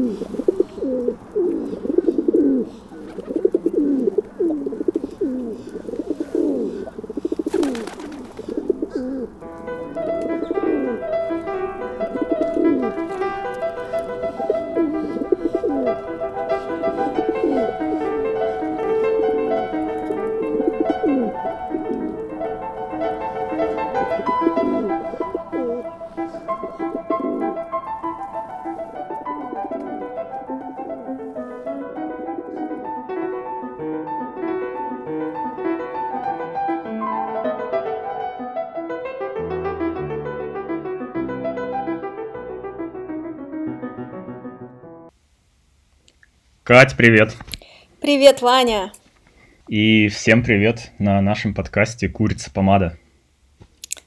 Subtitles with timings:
[0.00, 0.49] いいで。
[46.70, 47.34] Кать, привет.
[48.00, 48.92] Привет, Ваня.
[49.66, 52.96] И всем привет на нашем подкасте «Курица помада».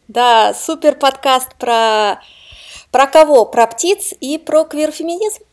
[0.08, 2.22] Да, супер подкаст про...
[2.90, 3.44] Про кого?
[3.44, 5.44] Про птиц и про квир-феминизм.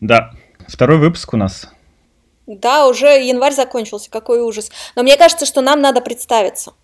[0.00, 0.30] Да,
[0.68, 1.72] второй выпуск у нас.
[2.46, 4.70] Да, уже январь закончился, какой ужас.
[4.94, 6.74] Но мне кажется, что нам надо представиться.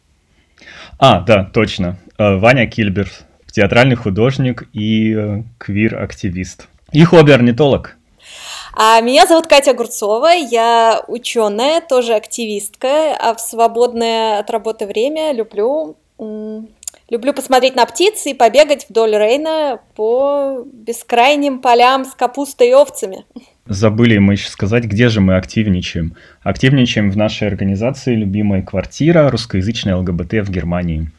[0.99, 1.97] А, да, точно.
[2.19, 3.09] Э, Ваня Кильбер,
[3.53, 6.67] театральный художник и э, квир-активист.
[6.91, 7.99] И хобби-орнитолог.
[8.75, 15.33] А меня зовут Катя Огурцова, я ученая, тоже активистка, а в свободное от работы время
[15.33, 15.97] люблю
[17.13, 23.27] Люблю посмотреть на птиц и побегать вдоль Рейна по бескрайним полям с капустой и овцами.
[23.67, 26.17] Забыли мы еще сказать, где же мы активничаем.
[26.43, 29.29] Активничаем в нашей организации «Любимая квартира.
[29.29, 31.11] Русскоязычная ЛГБТ в Германии».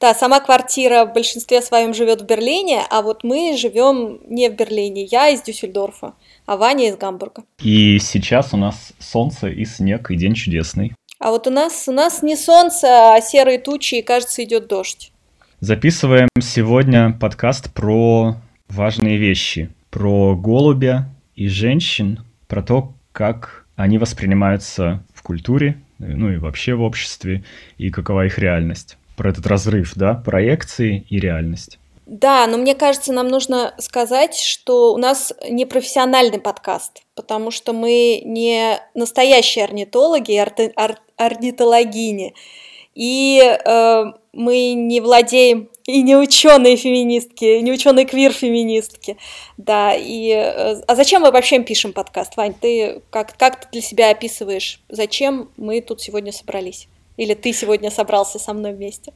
[0.00, 4.54] Да, сама квартира в большинстве своем живет в Берлине, а вот мы живем не в
[4.54, 5.04] Берлине.
[5.04, 6.14] Я из Дюссельдорфа
[6.48, 7.42] а Ваня из Гамбурга.
[7.62, 10.94] И сейчас у нас солнце и снег, и день чудесный.
[11.18, 15.12] А вот у нас, у нас не солнце, а серые тучи, и кажется, идет дождь.
[15.60, 18.36] Записываем сегодня подкаст про
[18.68, 19.68] важные вещи.
[19.90, 26.82] Про голубя и женщин, про то, как они воспринимаются в культуре, ну и вообще в
[26.82, 27.44] обществе,
[27.76, 28.96] и какова их реальность.
[29.18, 31.78] Про этот разрыв, да, проекции и реальность.
[32.06, 37.74] Да, но мне кажется, нам нужно сказать, что у нас не профессиональный подкаст, потому что
[37.74, 42.34] мы не настоящие орнитологи, орти, ор, орнитологини,
[42.94, 49.18] и э, мы не владеем и не ученые феминистки, не ученые квир-феминистки,
[49.58, 53.82] да, и э, а зачем мы вообще пишем подкаст, Вань, ты как, как ты для
[53.82, 56.88] себя описываешь, зачем мы тут сегодня собрались?
[57.18, 59.12] Или ты сегодня собрался со мной вместе?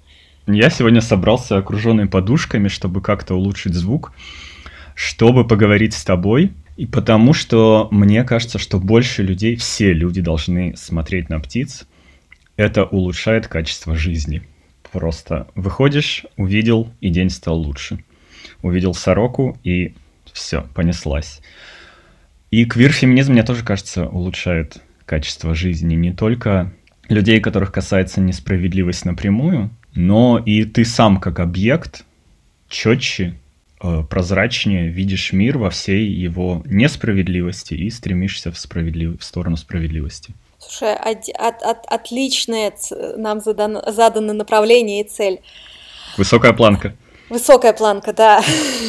[0.46, 4.12] Я сегодня собрался окруженный подушками, чтобы как-то улучшить звук,
[4.96, 10.76] чтобы поговорить с тобой, и потому что мне кажется, что больше людей, все люди должны
[10.76, 11.86] смотреть на птиц.
[12.56, 14.42] Это улучшает качество жизни.
[14.90, 18.04] Просто выходишь, увидел, и день стал лучше.
[18.62, 19.94] Увидел сороку, и
[20.32, 21.40] все, понеслась.
[22.50, 25.94] И квир-феминизм, мне тоже кажется, улучшает качество жизни.
[25.94, 26.72] Не только
[27.12, 32.04] людей, которых касается несправедливость напрямую, но и ты сам как объект
[32.68, 33.38] четче,
[33.82, 39.20] э, прозрачнее видишь мир во всей его несправедливости и стремишься в, справедлив...
[39.20, 40.34] в сторону справедливости.
[40.58, 42.72] Слушай, от, от, от, отличное
[43.16, 45.40] нам задано, задано направление и цель.
[46.16, 46.94] Высокая планка.
[47.28, 48.42] Высокая планка, да.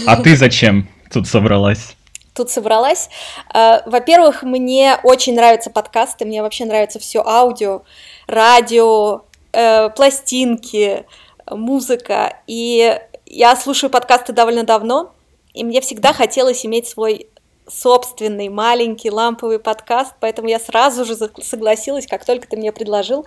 [0.05, 1.95] А ты зачем тут собралась?
[2.33, 3.09] Тут собралась.
[3.53, 7.83] Э, во-первых, мне очень нравятся подкасты, мне вообще нравится все аудио,
[8.27, 9.21] радио,
[9.51, 11.05] э, пластинки,
[11.49, 12.37] музыка.
[12.47, 15.13] И я слушаю подкасты довольно давно,
[15.53, 17.29] и мне всегда хотелось иметь свой
[17.67, 23.25] собственный маленький ламповый подкаст, поэтому я сразу же согласилась, как только ты мне предложил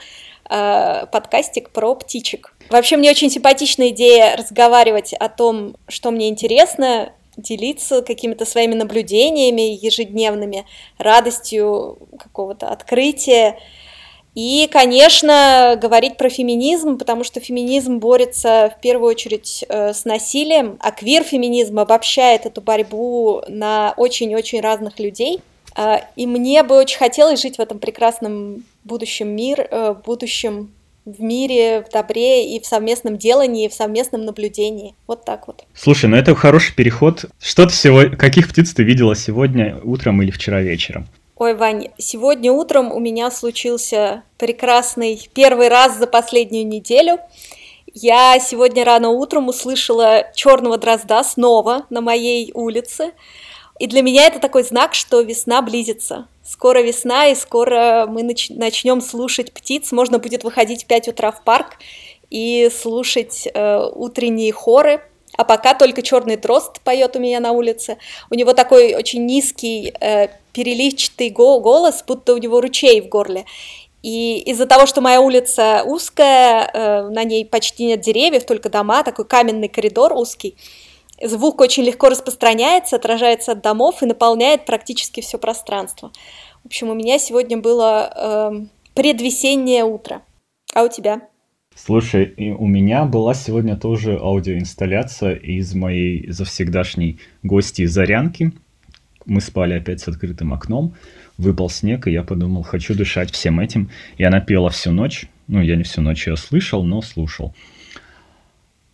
[0.48, 2.54] э, подкастик про птичек.
[2.68, 9.78] Вообще мне очень симпатичная идея разговаривать о том, что мне интересно, делиться какими-то своими наблюдениями
[9.82, 10.66] ежедневными,
[10.98, 13.58] радостью какого-то открытия.
[14.34, 20.76] И, конечно, говорить про феминизм, потому что феминизм борется в первую очередь э, с насилием,
[20.80, 25.40] а квир-феминизм обобщает эту борьбу на очень-очень разных людей.
[25.74, 30.70] Э, и мне бы очень хотелось жить в этом прекрасном будущем мир, э, будущем
[31.06, 34.94] в мире, в добре и в совместном делании, и в совместном наблюдении.
[35.06, 35.64] Вот так вот.
[35.72, 37.24] Слушай, ну это хороший переход.
[37.40, 41.06] Что ты сегодня, каких птиц ты видела сегодня утром или вчера вечером?
[41.36, 47.18] Ой, Вань, сегодня утром у меня случился прекрасный первый раз за последнюю неделю.
[47.94, 53.12] Я сегодня рано утром услышала черного дрозда снова на моей улице.
[53.78, 56.26] И для меня это такой знак, что весна близится.
[56.46, 59.92] Скоро весна, и скоро мы нач- начнем слушать птиц.
[59.92, 61.78] Можно будет выходить в 5 утра в парк
[62.30, 65.02] и слушать э, утренние хоры
[65.36, 67.98] а пока только черный дрозд поет у меня на улице.
[68.30, 73.44] У него такой очень низкий, э, переливчатый голос, будто у него ручей в горле.
[74.02, 79.02] И из-за того, что моя улица узкая, э, на ней почти нет деревьев, только дома,
[79.02, 80.56] такой каменный коридор узкий,
[81.22, 86.12] звук очень легко распространяется, отражается от домов и наполняет практически все пространство.
[86.62, 90.22] В общем, у меня сегодня было э, предвесеннее утро.
[90.74, 91.22] А у тебя?
[91.74, 98.52] Слушай, у меня была сегодня тоже аудиоинсталляция из моей завсегдашней гости Зарянки.
[99.26, 100.94] Мы спали опять с открытым окном,
[101.36, 103.90] выпал снег, и я подумал, хочу дышать всем этим.
[104.16, 105.28] И она пела всю ночь.
[105.48, 107.54] Ну, я не всю ночь ее слышал, но слушал.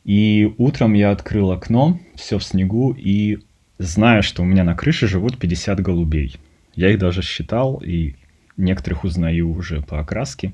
[0.05, 3.39] И утром я открыл окно, все в снегу, и
[3.79, 6.37] знаю, что у меня на крыше живут 50 голубей.
[6.75, 8.17] Я их даже считал, и
[8.57, 10.53] некоторых узнаю уже по окраске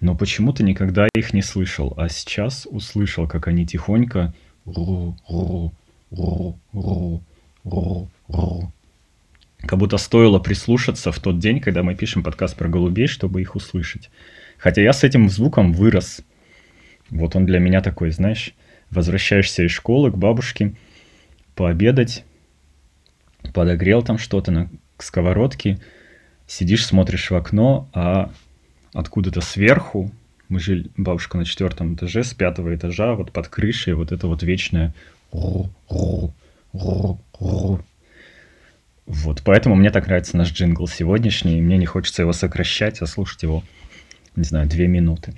[0.00, 4.32] но почему-то никогда их не слышал, а сейчас услышал, как они тихонько
[9.60, 13.56] как будто стоило прислушаться в тот день, когда мы пишем подкаст про голубей, чтобы их
[13.56, 14.10] услышать.
[14.56, 16.20] Хотя я с этим звуком вырос.
[17.10, 18.54] Вот он для меня такой, знаешь,
[18.90, 20.74] возвращаешься из школы к бабушке
[21.54, 22.24] пообедать,
[23.52, 25.78] подогрел там что-то на сковородке,
[26.46, 28.30] сидишь, смотришь в окно, а
[28.92, 30.10] откуда-то сверху,
[30.48, 34.42] мы жили, бабушка на четвертом этаже, с пятого этажа, вот под крышей, вот это вот
[34.42, 34.94] вечное
[39.08, 43.06] вот, поэтому мне так нравится наш джингл сегодняшний, и мне не хочется его сокращать, а
[43.06, 43.64] слушать его,
[44.36, 45.34] не знаю, две минуты.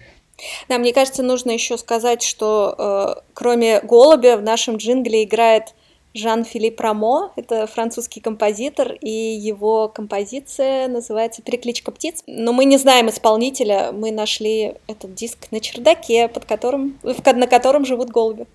[0.69, 5.75] Да, мне кажется, нужно еще сказать, что э, кроме голубя в нашем джингле играет
[6.15, 12.25] Жан-Филипп Рамо, это французский композитор, и его композиция называется «Перекличка птиц».
[12.27, 17.85] Но мы не знаем исполнителя, мы нашли этот диск на чердаке, под которым, на котором
[17.85, 18.47] живут голуби.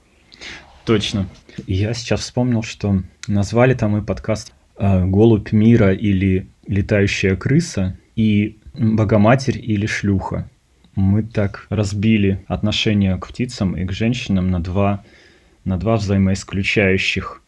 [0.84, 1.30] Точно.
[1.66, 8.58] Я сейчас вспомнил, что назвали там мы подкаст э, «Голубь мира» или «Летающая крыса» и
[8.74, 10.50] «Богоматерь» или «Шлюха».
[10.96, 15.04] Мы так разбили отношение к птицам и к женщинам на два,
[15.66, 17.42] на два взаимоисключающих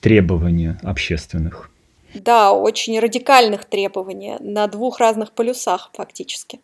[0.00, 1.70] требования общественных.
[2.14, 6.60] Да, очень радикальных требований на двух разных полюсах фактически.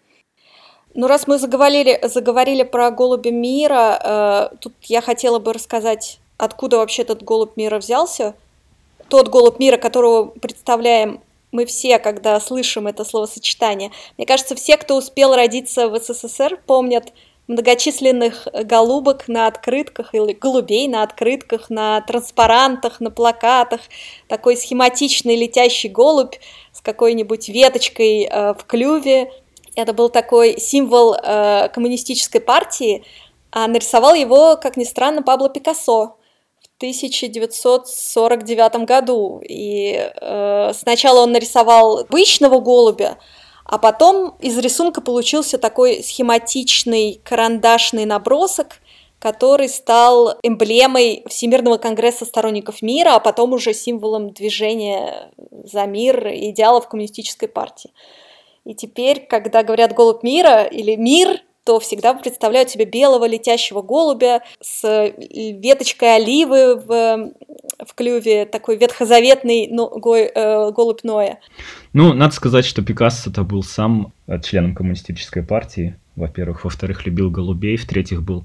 [0.94, 6.78] Ну, раз мы заговорили, заговорили про голубя мира, э, тут я хотела бы рассказать, откуда
[6.78, 8.34] вообще этот голубь мира взялся.
[9.08, 11.20] Тот голубь мира, которого представляем
[11.52, 13.90] мы все, когда слышим это словосочетание.
[14.16, 17.12] Мне кажется, все, кто успел родиться в СССР, помнят
[17.48, 23.80] многочисленных голубок на открытках или голубей на открытках, на транспарантах, на плакатах,
[24.28, 26.36] такой схематичный летящий голубь
[26.72, 29.32] с какой-нибудь веточкой э, в клюве.
[29.74, 33.04] Это был такой символ э, коммунистической партии,
[33.50, 36.19] а нарисовал его, как ни странно, Пабло Пикассо
[36.80, 39.42] 1949 году.
[39.46, 43.18] И э, сначала он нарисовал обычного голубя,
[43.66, 48.78] а потом из рисунка получился такой схематичный карандашный набросок,
[49.18, 56.88] который стал эмблемой Всемирного конгресса сторонников мира, а потом уже символом движения за мир идеалов
[56.88, 57.90] коммунистической партии.
[58.64, 64.42] И теперь, когда говорят «голубь мира» или «мир», то всегда представляют себе белого летящего голубя
[64.60, 67.32] с веточкой оливы в,
[67.86, 71.38] в клюве, такой ветхозаветный ну, го, э, голубь Ноя.
[71.92, 76.64] Ну, надо сказать, что Пикассо-то был сам э, членом коммунистической партии, во-первых.
[76.64, 77.76] Во-вторых, любил голубей.
[77.76, 78.44] В-третьих, был,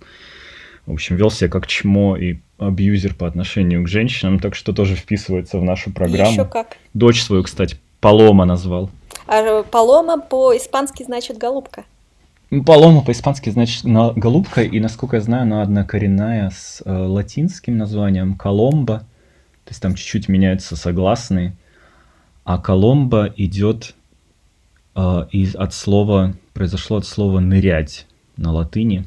[0.85, 4.95] в общем, вел себя как чмо и абьюзер по отношению к женщинам, так что тоже
[4.95, 6.31] вписывается в нашу программу.
[6.31, 6.77] Еще как.
[6.93, 8.91] Дочь свою, кстати, Палома назвал.
[9.25, 11.85] А Палома по-испански значит голубка.
[12.51, 17.77] Ну, Палома по-испански значит на, голубка, и, насколько я знаю, она однокоренная с э, латинским
[17.77, 18.99] названием коломба.
[19.63, 21.55] То есть там чуть-чуть меняются согласные.
[22.43, 23.95] А Коломбо идет
[24.95, 28.05] э, из, от слова, произошло от слова нырять
[28.37, 29.05] на латыни.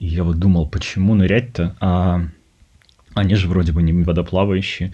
[0.00, 1.76] И я вот думал, почему нырять-то?
[1.80, 2.22] А
[3.14, 4.92] они же вроде бы не водоплавающие.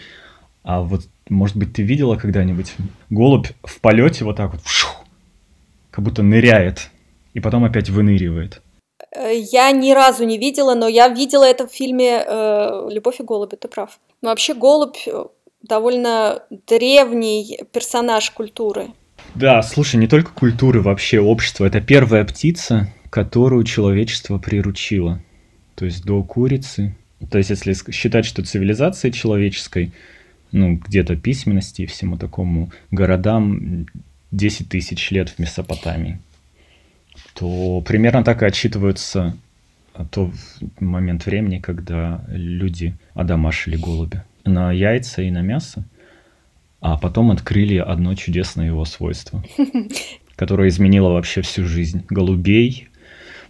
[0.62, 2.74] А вот, может быть, ты видела когда-нибудь
[3.08, 4.60] голубь в полете вот так вот,
[5.90, 6.90] как будто ныряет,
[7.34, 8.62] и потом опять выныривает.
[9.14, 13.22] Э, я ни разу не видела, но я видела это в фильме э, «Любовь и
[13.22, 13.98] голуби», ты прав.
[14.20, 15.24] Но вообще голубь э,
[15.62, 18.88] довольно древний персонаж культуры.
[19.34, 21.64] Да, слушай, не только культуры, вообще общество.
[21.64, 25.20] Это первая птица, которую человечество приручило.
[25.74, 26.94] То есть до курицы.
[27.30, 29.92] То есть если считать, что цивилизация человеческой,
[30.50, 33.86] ну, где-то письменности и всему такому городам
[34.32, 36.20] 10 тысяч лет в Месопотамии,
[37.34, 39.36] то примерно так и отчитываются
[40.10, 40.30] то
[40.80, 45.84] момент времени, когда люди одомашили голубя на яйца и на мясо,
[46.80, 49.42] а потом открыли одно чудесное его свойство,
[50.36, 52.88] которое изменило вообще всю жизнь голубей,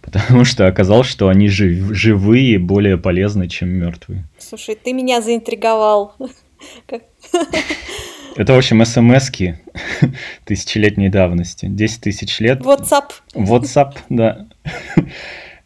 [0.01, 4.25] потому что оказалось, что они жив, живые более полезны, чем мертвые.
[4.37, 6.15] Слушай, ты меня заинтриговал.
[8.35, 9.31] Это, в общем, смс
[10.45, 11.67] тысячелетней давности.
[11.67, 12.61] 10 тысяч лет.
[12.61, 13.11] WhatsApp.
[13.33, 14.47] WhatsApp, да.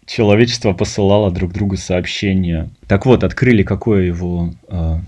[0.05, 2.69] Человечество посылало друг другу сообщения.
[2.88, 5.00] Так вот, открыли какое его э,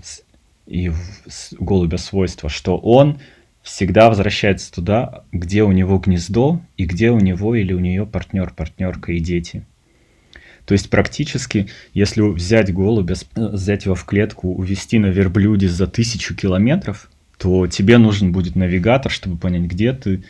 [0.66, 0.92] и
[1.58, 3.18] голубя свойство, что он
[3.62, 8.52] всегда возвращается туда, где у него гнездо и где у него или у нее партнер,
[8.54, 9.64] партнерка и дети.
[10.64, 16.34] То есть практически, если взять голубя, взять его в клетку, увезти на верблюде за тысячу
[16.34, 17.09] километров,
[17.40, 20.22] то тебе нужен будет навигатор, чтобы понять, где ты.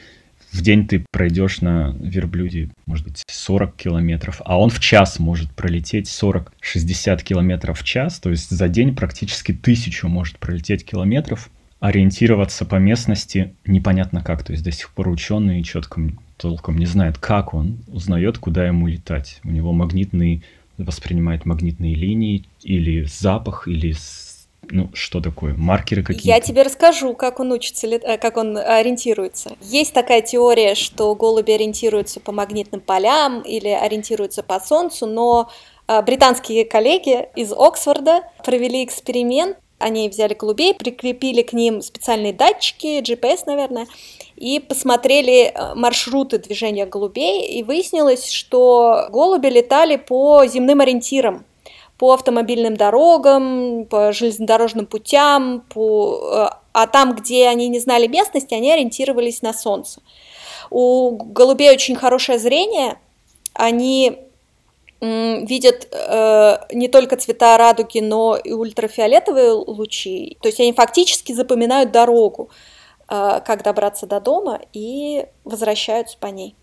[0.52, 5.52] В день ты пройдешь на верблюде, может быть, 40 километров, а он в час может
[5.52, 11.50] пролететь 40-60 километров в час, то есть за день практически тысячу может пролететь километров.
[11.78, 16.00] Ориентироваться по местности непонятно как, то есть до сих пор ученые четко
[16.36, 19.40] толком не знают, как он узнает, куда ему летать.
[19.44, 20.42] У него магнитный
[20.78, 23.94] воспринимает магнитные линии или запах, или
[24.72, 25.54] ну, что такое?
[25.54, 26.28] Маркеры какие-то?
[26.28, 29.56] Я тебе расскажу, как он учится, э, как он ориентируется.
[29.60, 35.50] Есть такая теория, что голуби ориентируются по магнитным полям или ориентируются по Солнцу, но
[35.88, 39.56] э, британские коллеги из Оксфорда провели эксперимент.
[39.78, 43.86] Они взяли голубей, прикрепили к ним специальные датчики, GPS, наверное,
[44.36, 51.44] и посмотрели э, маршруты движения голубей, и выяснилось, что голуби летали по земным ориентирам
[52.00, 56.30] по автомобильным дорогам, по железнодорожным путям, по...
[56.32, 60.00] Э, а там, где они не знали местности, они ориентировались на солнце.
[60.70, 62.96] У голубей очень хорошее зрение,
[63.52, 64.16] они
[65.02, 70.38] видят э, не только цвета радуги, но и ультрафиолетовые лучи.
[70.40, 72.48] То есть они фактически запоминают дорогу,
[73.10, 76.54] э, как добраться до дома, и возвращаются по ней.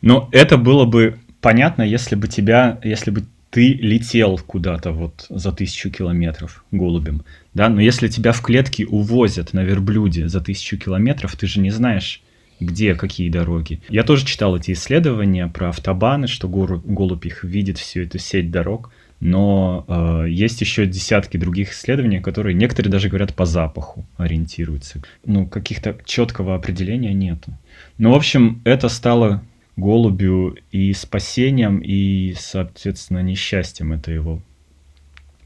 [0.00, 5.52] Но это было бы понятно, если бы тебя, если бы ты летел куда-то вот за
[5.52, 7.24] тысячу километров голубем,
[7.54, 11.70] да, но если тебя в клетке увозят на верблюде за тысячу километров, ты же не
[11.70, 12.22] знаешь,
[12.60, 13.80] где какие дороги.
[13.88, 18.90] Я тоже читал эти исследования про автобаны, что голубь их видит всю эту сеть дорог,
[19.20, 25.02] но э, есть еще десятки других исследований, которые некоторые даже говорят по запаху ориентируются.
[25.24, 27.52] Ну, каких-то четкого определения нету.
[27.96, 29.42] Ну, в общем, это стало
[29.78, 33.92] голубю и спасением, и, соответственно, несчастьем.
[33.92, 34.42] Это его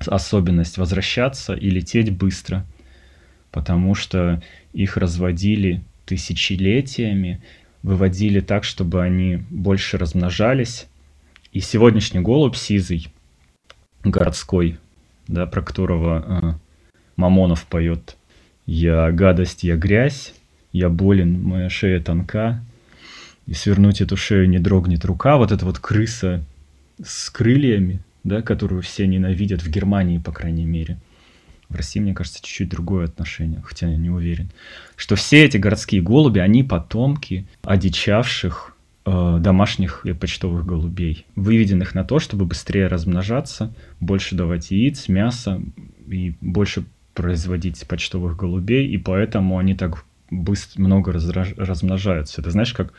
[0.06, 2.64] особенность возвращаться и лететь быстро,
[3.50, 7.42] потому что их разводили тысячелетиями,
[7.82, 10.86] выводили так, чтобы они больше размножались.
[11.52, 13.08] И сегодняшний голубь сизый,
[14.02, 14.78] городской,
[15.28, 16.54] да, про которого э,
[17.16, 18.16] Мамонов поет
[18.64, 20.32] «Я гадость, я грязь,
[20.72, 22.64] я болен, моя шея тонка,
[23.46, 25.36] и свернуть эту шею не дрогнет рука.
[25.36, 26.44] Вот эта вот крыса
[27.02, 30.98] с крыльями, да, которую все ненавидят в Германии, по крайней мере.
[31.68, 34.50] В России, мне кажется, чуть-чуть другое отношение, хотя я не уверен.
[34.94, 42.04] Что все эти городские голуби, они потомки одичавших э, домашних и почтовых голубей, выведенных на
[42.04, 45.60] то, чтобы быстрее размножаться, больше давать яиц, мяса
[46.06, 46.84] и больше
[47.14, 52.40] производить почтовых голубей, и поэтому они так быстро много размножаются.
[52.40, 52.92] Это знаешь, как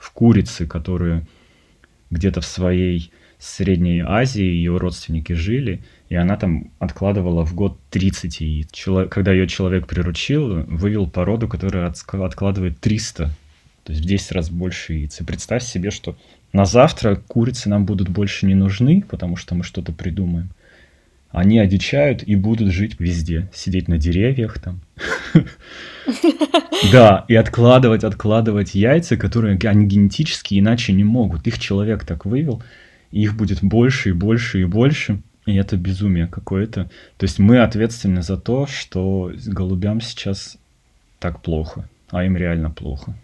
[0.00, 1.26] в курицы, которые
[2.10, 8.40] где-то в своей Средней Азии ее родственники жили, и она там откладывала в год 30
[8.40, 8.68] яиц.
[8.70, 13.30] Человек, когда ее человек приручил, вывел породу, которая откладывает 300,
[13.84, 15.20] то есть в 10 раз больше яиц.
[15.20, 16.18] И представь себе, что
[16.52, 20.50] на завтра курицы нам будут больше не нужны, потому что мы что-то придумаем.
[21.30, 24.80] Они одичают и будут жить везде, сидеть на деревьях там.
[26.92, 31.46] Да, и откладывать, откладывать яйца, которые они генетически иначе не могут.
[31.46, 32.62] Их человек так вывел,
[33.12, 35.20] их будет больше и больше и больше.
[35.46, 36.90] И это безумие какое-то.
[37.16, 40.56] То есть мы ответственны за то, что голубям сейчас
[41.18, 43.14] так плохо, а им реально плохо.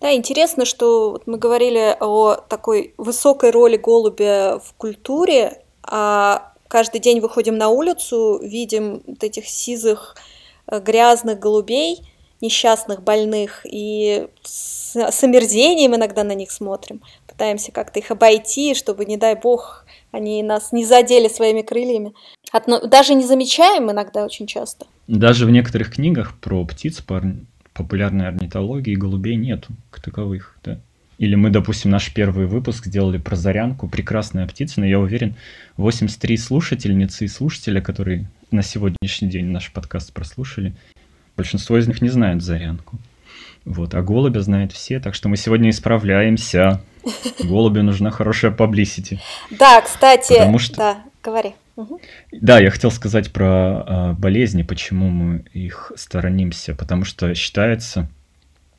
[0.00, 7.20] Да, интересно, что мы говорили о такой высокой роли голубя в культуре, а каждый день
[7.20, 10.16] выходим на улицу, видим вот этих сизых
[10.66, 11.98] Э, грязных голубей,
[12.40, 17.00] несчастных, больных, и с, с омерзением иногда на них смотрим.
[17.26, 22.14] Пытаемся как-то их обойти, чтобы, не дай бог, они нас не задели своими крыльями.
[22.52, 22.86] Отно...
[22.86, 24.86] Даже не замечаем иногда очень часто.
[25.08, 27.22] Даже в некоторых книгах про птиц, по
[27.74, 30.80] популярной орнитологии, голубей нету как таковых, да.
[31.22, 35.36] Или мы, допустим, наш первый выпуск сделали про зарянку, прекрасная птица, но я уверен,
[35.76, 40.74] 83 слушательницы и слушателя, которые на сегодняшний день наш подкаст прослушали,
[41.36, 42.98] большинство из них не знают зарянку.
[43.64, 46.82] Вот, а голубя знают все, так что мы сегодня исправляемся.
[47.44, 49.20] Голубю нужна хорошая паблисити.
[49.48, 50.76] Да, кстати, Потому что...
[50.76, 51.50] да, говори.
[51.76, 52.00] Угу.
[52.32, 58.08] Да, я хотел сказать про э, болезни, почему мы их сторонимся, потому что считается,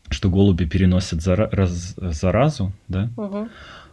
[0.09, 3.49] что голуби переносят зара- раз- заразу, да, угу.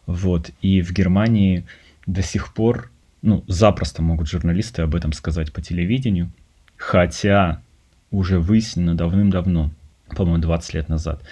[0.06, 1.66] вот, и в Германии
[2.06, 2.90] до сих пор,
[3.22, 6.30] ну, запросто могут журналисты об этом сказать по телевидению,
[6.76, 7.62] хотя
[8.10, 9.70] уже выяснено давным-давно,
[10.16, 11.22] по-моему, 20 лет назад,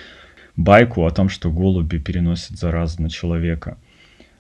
[0.56, 3.76] байку о том, что голуби переносят заразу на человека–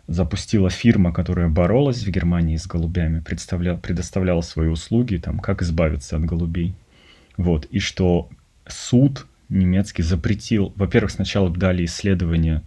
[0.08, 6.24] запустила фирма, которая боролась в Германии с голубями, предоставляла свои услуги, там, как избавиться от
[6.24, 6.74] голубей.
[7.36, 8.28] Вот, и что
[8.66, 12.62] суд немецкий запретил, во-первых, сначала дали исследование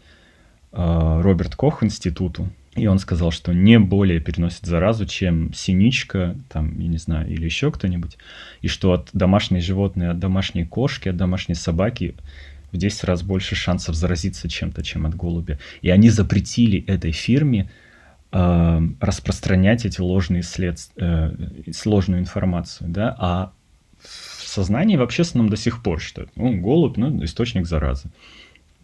[0.72, 6.80] э, Роберт Кох институту, и он сказал, что не более переносит заразу, чем синичка, там,
[6.80, 8.18] я не знаю, или еще кто-нибудь,
[8.62, 12.16] и что от домашней животной, от домашней кошки, от домашней собаки
[12.72, 15.60] в 10 раз больше шансов заразиться чем-то, чем от голубя.
[15.82, 17.70] И они запретили этой фирме
[18.32, 21.34] э, распространять эти ложные след, э,
[21.74, 23.52] сложную информацию, да, а
[24.52, 28.10] сознании в общественном до сих пор считают, ну, голубь, ну, источник заразы.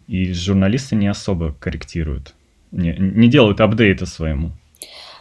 [0.06, 2.34] И журналисты не особо корректируют,
[2.70, 4.52] не, не делают апдейта своему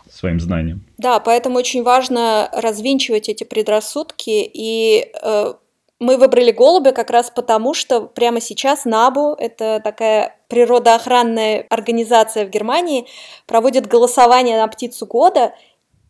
[0.10, 0.86] своим знаниям.
[0.98, 5.54] Да, поэтому очень важно развинчивать эти предрассудки и э,
[6.00, 12.50] мы выбрали голубя как раз потому, что прямо сейчас НАБУ, это такая природоохранная организация в
[12.50, 13.08] Германии,
[13.46, 15.54] проводит голосование на птицу года,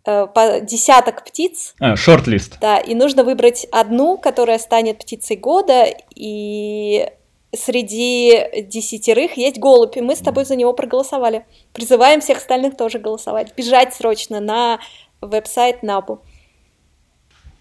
[0.08, 1.76] по десяток птиц.
[1.80, 2.58] А, шорт-лист.
[2.62, 5.86] Да, и нужно выбрать одну, которая станет птицей года,
[6.16, 7.10] и
[7.54, 11.46] среди десятерых есть голубь, и мы с тобой за него проголосовали.
[11.74, 13.54] Призываем всех остальных тоже голосовать.
[13.56, 14.80] Бежать срочно на
[15.22, 16.22] веб-сайт НАБУ.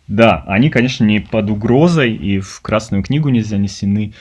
[0.08, 4.14] Да, они, конечно, не под угрозой и в Красную книгу не занесены,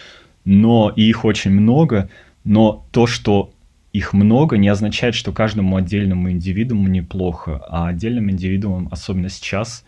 [0.46, 2.10] но и их очень много,
[2.44, 3.52] но то, что
[3.96, 9.86] их много, не означает, что каждому отдельному индивидууму неплохо, а отдельным индивидуумам, особенно сейчас,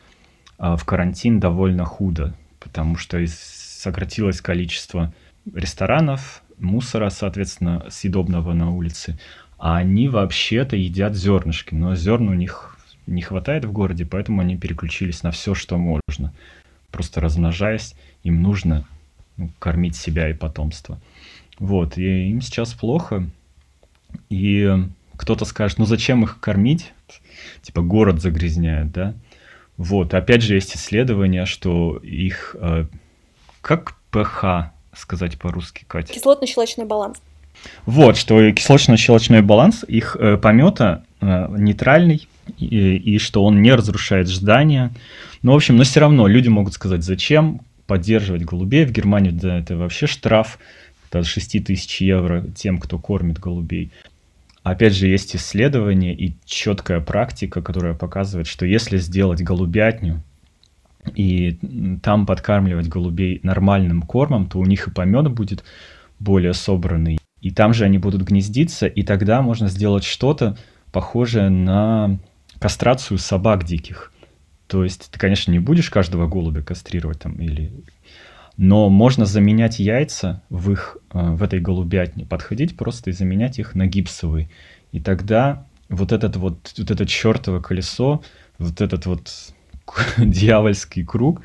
[0.57, 5.13] а, в карантин довольно худо, потому что сократилось количество
[5.53, 9.19] ресторанов, мусора, соответственно, съедобного на улице,
[9.57, 14.55] а они вообще-то едят зернышки, но зерна у них не хватает в городе, поэтому они
[14.57, 16.33] переключились на все, что можно.
[16.91, 17.93] Просто размножаясь,
[18.23, 18.87] им нужно
[19.35, 20.97] ну, кормить себя и потомство.
[21.59, 23.27] Вот, и им сейчас плохо.
[24.29, 24.69] И
[25.15, 26.93] кто-то скажет, ну зачем их кормить?
[27.61, 29.13] Типа город загрязняет, да?
[29.77, 32.55] Вот, опять же, есть исследования, что их...
[32.59, 32.85] Э,
[33.61, 36.13] как ПХ сказать по-русски, Катя?
[36.13, 37.21] Кислотно-щелочной баланс.
[37.85, 42.27] Вот, что кислотно-щелочной баланс их э, помета э, нейтральный,
[42.57, 44.91] и, и что он не разрушает здания.
[45.41, 48.85] Ну, в общем, но все равно люди могут сказать, зачем поддерживать голубей.
[48.85, 50.59] В Германии да, это вообще штраф
[51.11, 53.91] до 6 тысяч евро тем, кто кормит голубей.
[54.63, 60.21] Опять же, есть исследования и четкая практика, которая показывает, что если сделать голубятню
[61.15, 61.57] и
[62.03, 65.63] там подкармливать голубей нормальным кормом, то у них и помет будет
[66.19, 67.19] более собранный.
[67.41, 70.57] И там же они будут гнездиться, и тогда можно сделать что-то
[70.91, 72.19] похожее на
[72.59, 74.11] кастрацию собак диких.
[74.67, 77.71] То есть ты, конечно, не будешь каждого голубя кастрировать там или...
[78.57, 83.75] Но можно заменять яйца в их, э, в этой голубятне, подходить просто и заменять их
[83.75, 84.49] на гипсовые.
[84.91, 88.23] И тогда вот этот вот, вот это чертово колесо,
[88.57, 89.31] вот этот вот
[90.17, 91.41] дьявольский круг,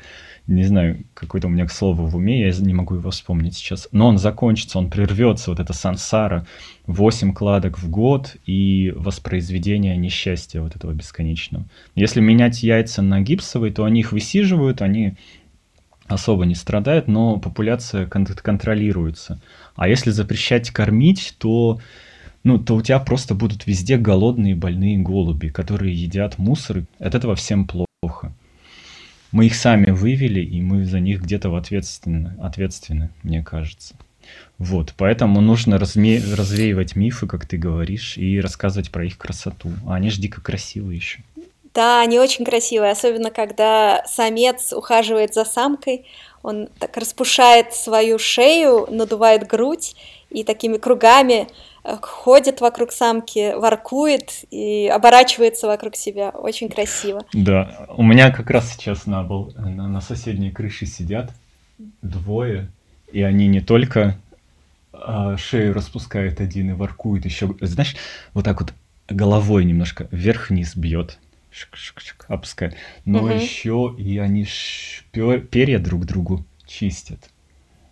[0.47, 4.07] не знаю, какое-то у меня слово в уме, я не могу его вспомнить сейчас, но
[4.07, 6.45] он закончится, он прервется, вот это сансара,
[6.85, 11.65] 8 кладок в год и воспроизведение несчастья вот этого бесконечного.
[11.95, 15.15] Если менять яйца на гипсовые, то они их высиживают, они
[16.07, 19.39] особо не страдают, но популяция кон- контролируется.
[19.75, 21.79] А если запрещать кормить, то
[22.43, 26.83] ну, то у тебя просто будут везде голодные больные голуби, которые едят мусор.
[26.99, 28.33] От этого всем плохо
[29.33, 33.95] мы их сами вывели, и мы за них где-то ответственны, ответственны, мне кажется.
[34.59, 36.19] Вот, поэтому нужно разме...
[36.19, 39.71] развеивать мифы, как ты говоришь, и рассказывать про их красоту.
[39.87, 41.21] А они же дико красивые еще.
[41.73, 46.05] Да, они очень красивые, особенно когда самец ухаживает за самкой,
[46.43, 49.95] он так распушает свою шею, надувает грудь
[50.29, 51.47] и такими кругами
[51.83, 56.29] Э, ходит вокруг самки, воркует и оборачивается вокруг себя.
[56.29, 57.25] Очень красиво.
[57.33, 61.31] Да, у меня как раз сейчас на, на, соседней крыше сидят
[62.01, 62.69] двое,
[63.11, 64.17] и они не только
[64.93, 67.53] а, шею распускает один и воркует еще.
[67.59, 67.95] Знаешь,
[68.33, 68.73] вот так вот
[69.09, 71.19] головой немножко вверх-вниз бьет.
[72.27, 72.75] Опускает.
[73.05, 73.37] Но Мгм.
[73.37, 77.29] еще и они шпё- перья друг другу чистят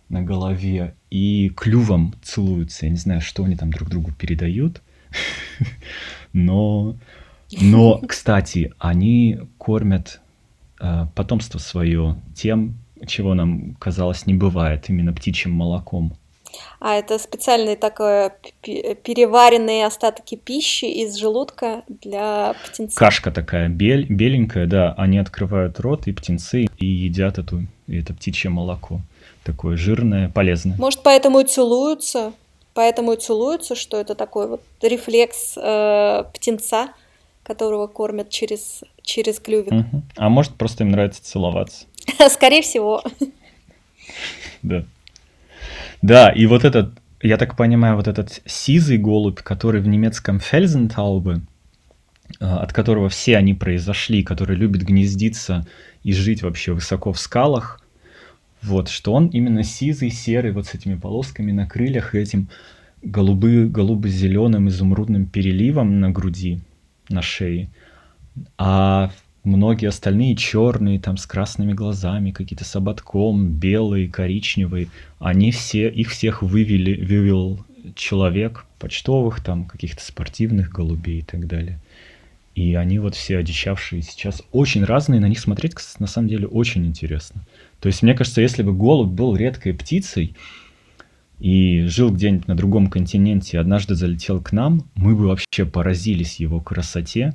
[0.09, 2.85] на голове и клювом целуются.
[2.85, 4.81] Я не знаю, что они там друг другу передают.
[6.33, 6.95] Но,
[7.59, 10.21] но, кстати, они кормят
[10.79, 16.13] э, потомство свое тем, чего нам казалось не бывает, именно птичьим молоком.
[16.79, 22.97] А это специальные такое переваренные остатки пищи из желудка для птенца.
[22.97, 28.49] Кашка такая бель, беленькая, да, они открывают рот, и птенцы, и едят эту, это птичье
[28.49, 29.01] молоко.
[29.43, 30.77] Такое жирное, полезное.
[30.77, 32.33] Может, поэтому и целуются?
[32.73, 36.93] Поэтому и целуются, что это такой вот рефлекс э, птенца,
[37.43, 39.71] которого кормят через, через клювик.
[39.71, 40.03] Мгм.
[40.15, 41.85] А может, просто им нравится целоваться.
[42.29, 43.03] Скорее всего.
[44.61, 44.85] Да.
[46.01, 51.41] Да, и вот этот, я так понимаю, вот этот сизый голубь, который в немецком Фельзентаубе,
[52.39, 55.65] э, от которого все они произошли, который любит гнездиться
[56.03, 57.79] и жить вообще высоко в скалах,
[58.63, 62.49] вот, что он именно сизый, серый, вот с этими полосками на крыльях и этим
[63.03, 66.61] голубо-зеленым изумрудным переливом на груди,
[67.09, 67.69] на шее.
[68.57, 69.11] А
[69.43, 74.87] многие остальные черные, там с красными глазами, какие-то с ободком, белые, коричневые,
[75.19, 77.63] они все, их всех вывели, вывел
[77.95, 81.79] человек, почтовых, там, каких-то спортивных голубей и так далее.
[82.53, 86.85] И они вот все одичавшие сейчас очень разные, на них смотреть, на самом деле, очень
[86.85, 87.45] интересно.
[87.79, 90.35] То есть, мне кажется, если бы голубь был редкой птицей
[91.39, 96.59] и жил где-нибудь на другом континенте, однажды залетел к нам, мы бы вообще поразились его
[96.59, 97.33] красоте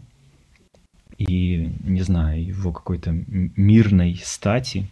[1.18, 4.86] и, не знаю, его какой-то мирной стати.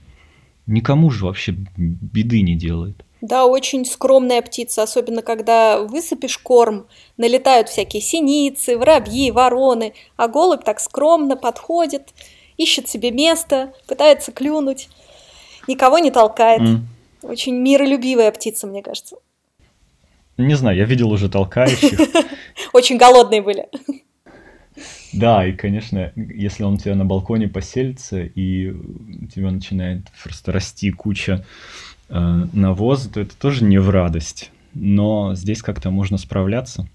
[0.66, 3.04] Никому же вообще беды не делает.
[3.20, 10.62] Да, очень скромная птица, особенно когда высыпешь корм, налетают всякие синицы, воробьи, вороны, а голубь
[10.62, 12.12] так скромно подходит,
[12.58, 14.88] ищет себе место, пытается клюнуть,
[15.66, 16.60] никого не толкает.
[16.60, 16.88] М.
[17.22, 19.16] Очень миролюбивая птица, мне кажется.
[20.36, 21.98] Не знаю, я видел уже толкающих.
[22.74, 23.68] Очень голодные были.
[25.14, 30.52] Да, и, конечно, если он у тебя на балконе поселится, и у тебя начинает просто
[30.52, 31.44] расти куча
[32.08, 34.50] э, навоза, то это тоже не в радость.
[34.74, 36.88] Но здесь как-то можно справляться.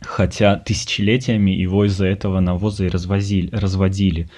[0.00, 4.28] Хотя тысячелетиями его из-за этого навоза и развозили, разводили.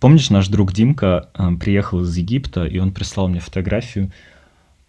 [0.00, 4.10] Помнишь, наш друг Димка э, приехал из Египта, и он прислал мне фотографию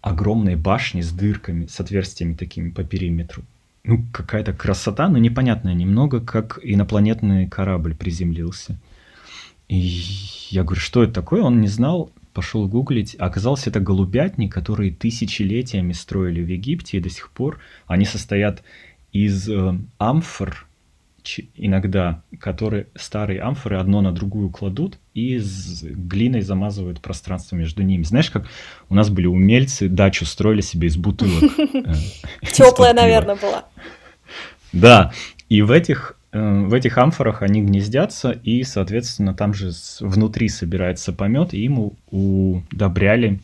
[0.00, 3.42] огромной башни с дырками, с отверстиями такими по периметру.
[3.82, 8.78] Ну, какая-то красота, но непонятная немного, как инопланетный корабль приземлился.
[9.68, 9.76] И
[10.50, 11.42] я говорю, что это такое?
[11.42, 13.16] Он не знал, пошел гуглить.
[13.18, 18.62] А оказалось, это голубятни, которые тысячелетиями строили в Египте, и до сих пор они состоят
[19.12, 20.66] из э, амфор,
[21.56, 28.02] иногда, которые старые амфоры одно на другую кладут и с глиной замазывают пространство между ними.
[28.02, 28.46] Знаешь, как
[28.88, 31.42] у нас были умельцы, дачу строили себе из бутылок.
[31.58, 31.94] э,
[32.52, 33.64] Теплая, наверное, была.
[34.72, 35.12] Да,
[35.48, 41.12] и в этих, э, в этих амфорах они гнездятся, и, соответственно, там же внутри собирается
[41.12, 43.40] помет, и им у- удобряли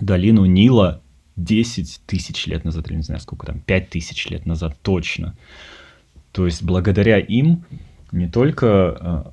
[0.00, 1.02] долину Нила
[1.36, 5.36] 10 тысяч лет назад, или не знаю сколько там, 5 тысяч лет назад точно.
[6.32, 7.64] То есть благодаря им
[8.12, 9.24] не только э,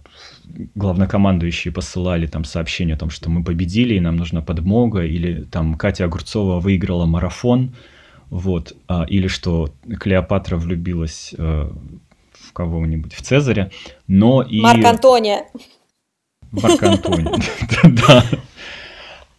[0.75, 5.75] главнокомандующие посылали там сообщение о том, что мы победили, и нам нужна подмога, или там
[5.75, 7.75] Катя Огурцова выиграла марафон,
[8.29, 11.69] вот, а, или что Клеопатра влюбилась э,
[12.33, 13.71] в кого-нибудь, в Цезаря,
[14.07, 14.61] но и...
[14.61, 15.45] Марк Антония.
[16.51, 17.27] Марк Антоний.
[17.83, 18.23] Да.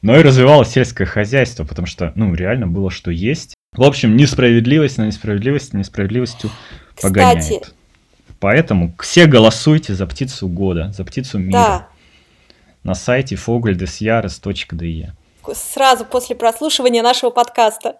[0.02, 3.54] Но и развивалось сельское хозяйство, потому что, ну, реально было что есть.
[3.76, 6.50] В общем, несправедливость на несправедливость несправедливостью
[6.96, 7.74] Кстати, погоняет.
[8.40, 11.88] Поэтому все голосуйте за птицу года, за птицу мира да,
[12.82, 15.08] на сайте fogeldesjahres.de.
[15.54, 17.98] сразу после прослушивания нашего подкаста.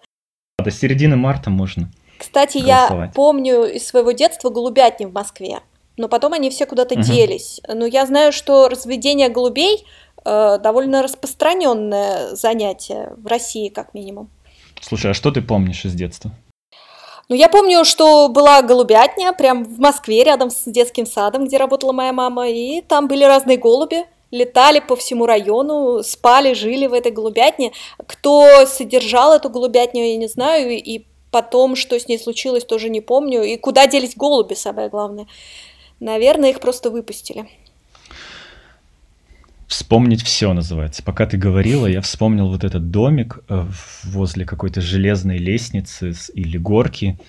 [0.63, 1.89] До середины марта можно.
[2.17, 3.13] Кстати, я Голосовать.
[3.13, 5.59] помню из своего детства голубятни в Москве,
[5.97, 7.03] но потом они все куда-то Мгм.
[7.03, 7.61] делись.
[7.67, 9.85] Но я знаю, что разведение голубей
[10.25, 14.29] э, довольно распространенное занятие в России, как минимум.
[14.81, 16.31] Слушай, а что ты помнишь из детства?
[17.29, 21.91] Ну, я помню, что была голубятня прям в Москве, рядом с детским садом, где работала
[21.91, 27.11] моя мама, и там были разные голуби, летали по всему району, спали, жили в этой
[27.11, 27.73] голубятне.
[28.05, 33.01] Кто содержал эту голубятню, я не знаю, и потом, что с ней случилось, тоже не
[33.01, 33.43] помню.
[33.43, 35.27] И куда делись голуби, самое главное.
[35.99, 37.49] Наверное, их просто выпустили.
[39.67, 41.03] Вспомнить все называется.
[41.03, 43.67] Пока ты говорила, я вспомнил вот этот домик э,
[44.05, 47.19] возле какой-то железной лестницы или горки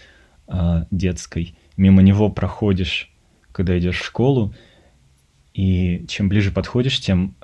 [0.47, 1.57] э, детской.
[1.77, 3.11] Мимо него проходишь,
[3.51, 4.55] когда идешь в школу,
[5.53, 7.35] и чем ближе подходишь, тем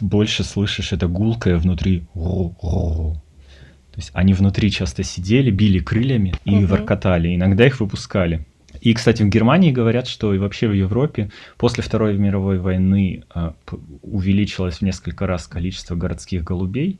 [0.00, 2.04] больше слышишь это гулкое внутри.
[2.14, 6.66] То есть они внутри часто сидели, били крыльями и угу.
[6.66, 7.34] воркотали.
[7.34, 8.46] Иногда их выпускали.
[8.82, 13.54] И, кстати, в Германии говорят, что и вообще в Европе после Второй мировой войны а,
[14.02, 16.98] увеличилось в несколько раз количество городских голубей,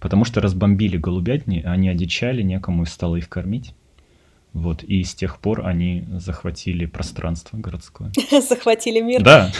[0.00, 3.74] потому что разбомбили голубятни, они одичали, некому стало их кормить.
[4.52, 8.10] Вот, и с тех пор они захватили пространство городское.
[8.48, 9.22] Захватили мир?
[9.22, 9.52] Да.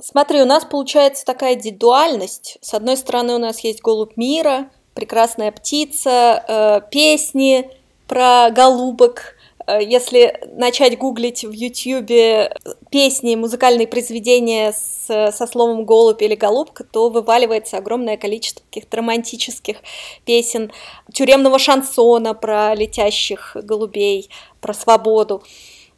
[0.00, 2.56] Смотри, у нас получается такая дуальность.
[2.62, 7.68] С одной стороны, у нас есть голубь мира, прекрасная птица, э, песни
[8.08, 9.36] про голубок,
[9.80, 12.54] если начать гуглить в Ютьюбе
[12.90, 19.78] песни, музыкальные произведения с, со словом «голубь» или «голубка», то вываливается огромное количество каких-то романтических
[20.24, 20.72] песен,
[21.12, 25.42] тюремного шансона про летящих голубей, про свободу.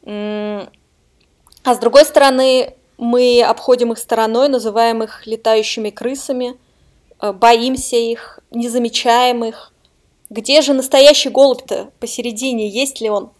[0.06, 6.56] А с другой стороны, мы обходим их стороной, называем их летающими крысами,
[7.20, 9.72] э, боимся их, не замечаем их.
[10.30, 12.68] Где же настоящий голубь-то посередине?
[12.68, 13.30] Есть ли он?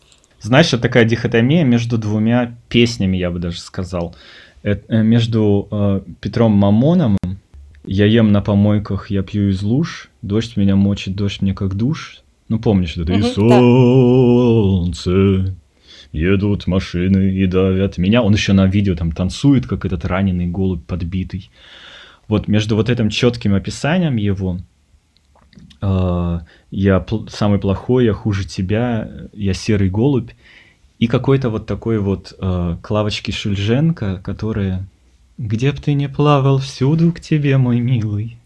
[0.45, 4.15] Знаешь, это такая дихотомия между двумя песнями, я бы даже сказал.
[4.63, 7.17] Это, э, между э, Петром Мамоном
[7.87, 12.21] «Я ем на помойках, я пью из луж, дождь меня мочит, дождь мне как душ».
[12.51, 13.15] Ну, помнишь это?
[13.15, 15.57] Угу, и солнце,
[16.13, 18.23] едут машины и давят меня.
[18.23, 21.51] Он еще на видео там танцует, как этот раненый голубь подбитый.
[22.29, 24.59] Вот между вот этим четким описанием его
[25.81, 26.41] э,
[26.75, 30.31] я пл- самый плохой, я хуже тебя, я серый голубь.
[30.99, 34.85] И какой-то вот такой вот э, Клавочки Шульженко, которая
[35.39, 38.39] «Где б ты не плавал, всюду к тебе, мой милый,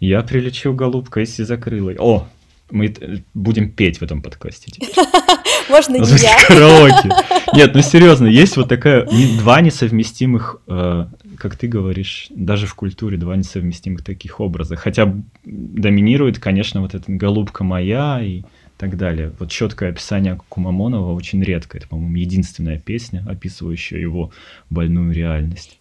[0.00, 1.96] я прилечу голубкой закрылой».
[1.98, 2.26] О,
[2.70, 2.94] мы
[3.34, 4.94] будем петь в этом подкасте теперь.
[5.68, 6.36] Можно не я.
[6.46, 7.10] караоке.
[7.52, 9.06] Нет, ну серьезно, есть вот такая
[9.38, 14.76] два несовместимых, э, как ты говоришь, даже в культуре два несовместимых таких образа.
[14.76, 18.42] Хотя доминирует, конечно, вот эта голубка моя и
[18.76, 19.32] так далее.
[19.38, 21.78] Вот четкое описание Кумамонова очень редко.
[21.78, 24.32] Это, по-моему, единственная песня, описывающая его
[24.70, 25.78] больную реальность.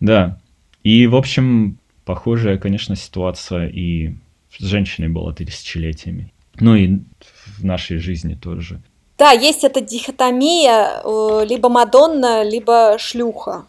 [0.00, 0.38] Да.
[0.82, 4.14] И, в общем, похожая, конечно, ситуация и
[4.56, 6.32] с женщиной была тысячелетиями.
[6.60, 7.00] Ну и
[7.58, 8.80] в нашей жизни тоже.
[9.18, 13.66] Да, есть эта дихотомия, э, либо Мадонна, либо шлюха.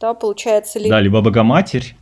[0.00, 0.78] Да, получается.
[0.78, 0.90] Либо...
[0.90, 1.94] Да, либо Богоматерь.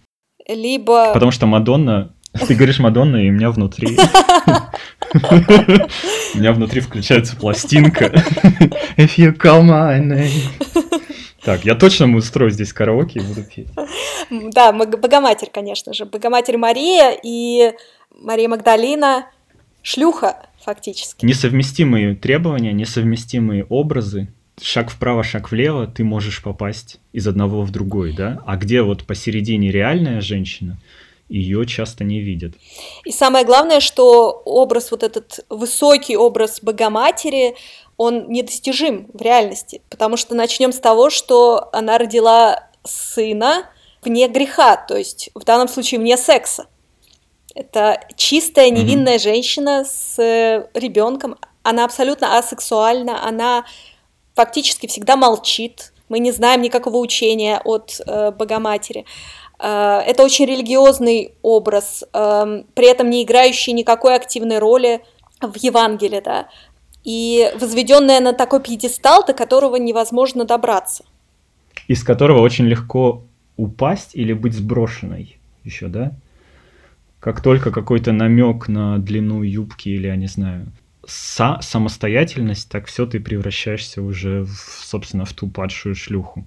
[0.46, 1.12] Либо...
[1.12, 2.14] Потому что Мадонна...
[2.46, 3.98] Ты говоришь Мадонна, и у меня внутри...
[6.34, 8.04] У меня внутри включается пластинка.
[8.96, 10.30] If you call my name.
[11.42, 13.68] Так, я точно устрою здесь караоке и буду петь.
[14.30, 16.04] Да, Богоматерь, конечно же.
[16.04, 17.72] Богоматерь Мария и
[18.10, 19.26] Мария Магдалина
[19.82, 21.24] шлюха, фактически.
[21.24, 24.28] Несовместимые требования, несовместимые образы.
[24.62, 28.42] Шаг вправо, шаг влево, ты можешь попасть из одного в другой, да?
[28.46, 30.78] А где вот посередине реальная женщина,
[31.28, 32.54] ее часто не видят.
[33.04, 37.54] И самое главное, что образ, вот этот высокий образ Богоматери,
[37.96, 43.68] он недостижим в реальности, потому что начнем с того, что она родила сына
[44.02, 46.66] вне греха, то есть в данном случае вне секса.
[47.54, 49.22] Это чистая невинная mm-hmm.
[49.22, 51.36] женщина с э, ребенком.
[51.64, 53.64] Она абсолютно асексуальна, она
[54.38, 55.92] фактически всегда молчит.
[56.08, 59.04] Мы не знаем никакого учения от э, Богоматери.
[59.58, 65.00] Э, это очень религиозный образ, э, при этом не играющий никакой активной роли
[65.40, 66.48] в Евангелии, да,
[67.02, 71.04] и возведенная на такой пьедестал, до которого невозможно добраться.
[71.88, 73.24] Из которого очень легко
[73.56, 76.12] упасть или быть сброшенной еще, да?
[77.20, 80.66] как только какой-то намек на длину юбки или, я не знаю,
[81.08, 86.46] са самостоятельность, так все ты превращаешься уже, в, собственно, в ту падшую шлюху.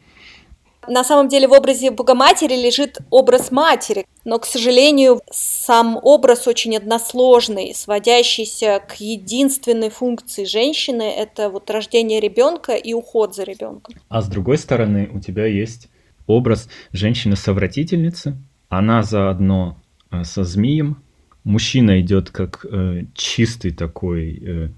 [0.88, 6.76] На самом деле в образе Богоматери лежит образ матери, но, к сожалению, сам образ очень
[6.76, 13.95] односложный, сводящийся к единственной функции женщины– это вот рождение ребенка и уход за ребенком.
[14.10, 15.88] А с другой стороны, у тебя есть
[16.26, 18.38] образ женщины-совратительницы.
[18.69, 19.78] Она заодно
[20.12, 21.02] Э, со змеем.
[21.43, 24.69] Мужчина идет как э, чистый такой э,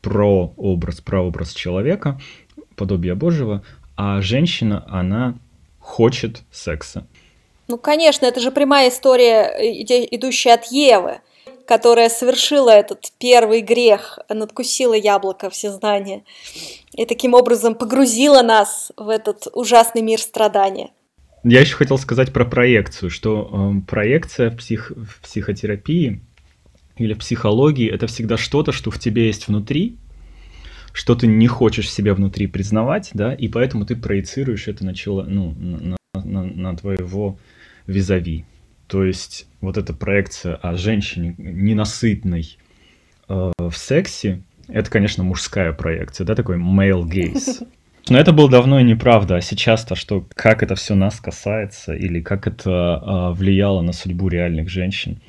[0.00, 2.20] прообраз, прообраз человека,
[2.76, 3.64] подобие Божьего,
[3.96, 5.34] а женщина, она
[5.78, 7.06] хочет секса.
[7.68, 9.44] Ну, конечно, это же прямая история,
[10.14, 11.20] идущая от Евы,
[11.66, 16.24] которая совершила этот первый грех, надкусила яблоко всезнания
[16.92, 20.90] и таким образом погрузила нас в этот ужасный мир страдания.
[21.44, 26.20] Я еще хотел сказать про проекцию, что э, проекция в, псих, в психотерапии
[26.96, 29.96] или в психологии это всегда что-то, что в тебе есть внутри,
[30.92, 35.24] что ты не хочешь себе внутри признавать, да, и поэтому ты проецируешь это на, чело,
[35.24, 37.38] ну, на, на, на твоего
[37.88, 38.44] визави.
[38.86, 42.56] То есть вот эта проекция о женщине ненасытной
[43.28, 47.66] э, в сексе, это, конечно, мужская проекция, да, такой male gaze.
[48.08, 52.20] Но это было давно и неправда, а сейчас-то что, как это все нас касается или
[52.20, 55.20] как это э, влияло на судьбу реальных женщин?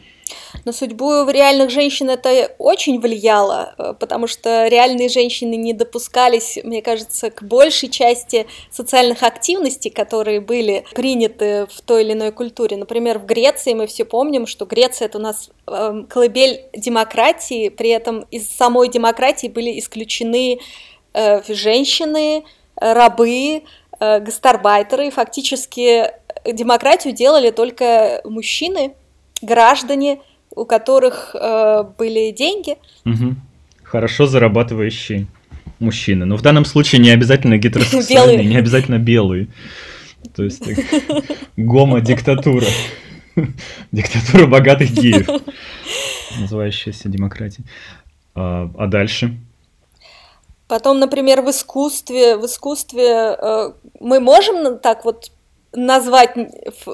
[0.66, 6.82] На судьбу реальных женщин это очень влияло, э, потому что реальные женщины не допускались, мне
[6.82, 12.78] кажется, к большей части социальных активностей, которые были приняты в той или иной культуре.
[12.78, 17.90] Например, в Греции мы все помним, что Греция это у нас э, колыбель демократии, при
[17.90, 20.60] этом из самой демократии были исключены
[21.14, 22.44] э, женщины,
[22.76, 23.64] рабы,
[24.00, 26.12] э, гастарбайтеры, фактически
[26.46, 28.94] демократию делали только мужчины,
[29.42, 30.20] граждане,
[30.52, 32.78] у которых э, были деньги.
[33.06, 33.36] Угу.
[33.84, 35.28] Хорошо зарабатывающие
[35.80, 36.26] мужчины.
[36.26, 39.48] Но в данном случае не обязательно гетеросексуальные, не обязательно белые.
[40.36, 40.64] То есть
[41.58, 42.66] гомо-диктатура.
[43.92, 45.28] Диктатура богатых геев,
[46.40, 47.66] называющаяся демократией.
[48.36, 49.38] А, а дальше?
[50.68, 55.32] Потом, например, в искусстве, в искусстве э, мы можем так вот
[55.74, 56.36] назвать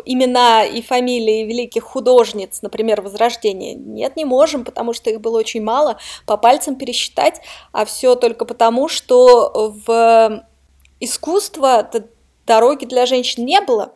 [0.05, 3.75] имена и фамилии великих художниц, например, Возрождения?
[3.75, 8.45] Нет, не можем, потому что их было очень мало, по пальцам пересчитать, а все только
[8.45, 10.43] потому, что в
[10.99, 11.89] искусство
[12.45, 13.93] дороги для женщин не было.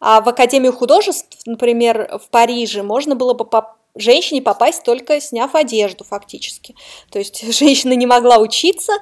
[0.00, 5.54] А в Академию художеств, например, в Париже, можно было бы по женщине попасть только сняв
[5.54, 6.74] одежду фактически.
[7.10, 8.92] То есть женщина не могла учиться,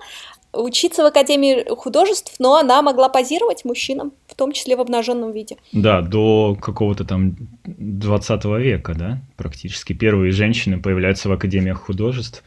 [0.52, 5.56] учиться в Академии художеств, но она могла позировать мужчинам, в том числе в обнаженном виде.
[5.72, 9.92] Да, до какого-то там 20 века, да, практически.
[9.92, 12.42] Первые женщины появляются в Академиях художеств.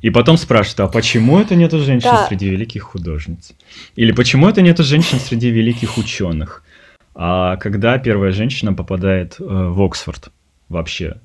[0.00, 2.26] И потом спрашивают, а почему это нету женщин да.
[2.26, 3.52] среди великих художниц?
[3.94, 6.64] Или почему это нету женщин среди великих ученых?
[7.14, 10.30] А когда первая женщина попадает э, в Оксфорд
[10.68, 11.20] вообще?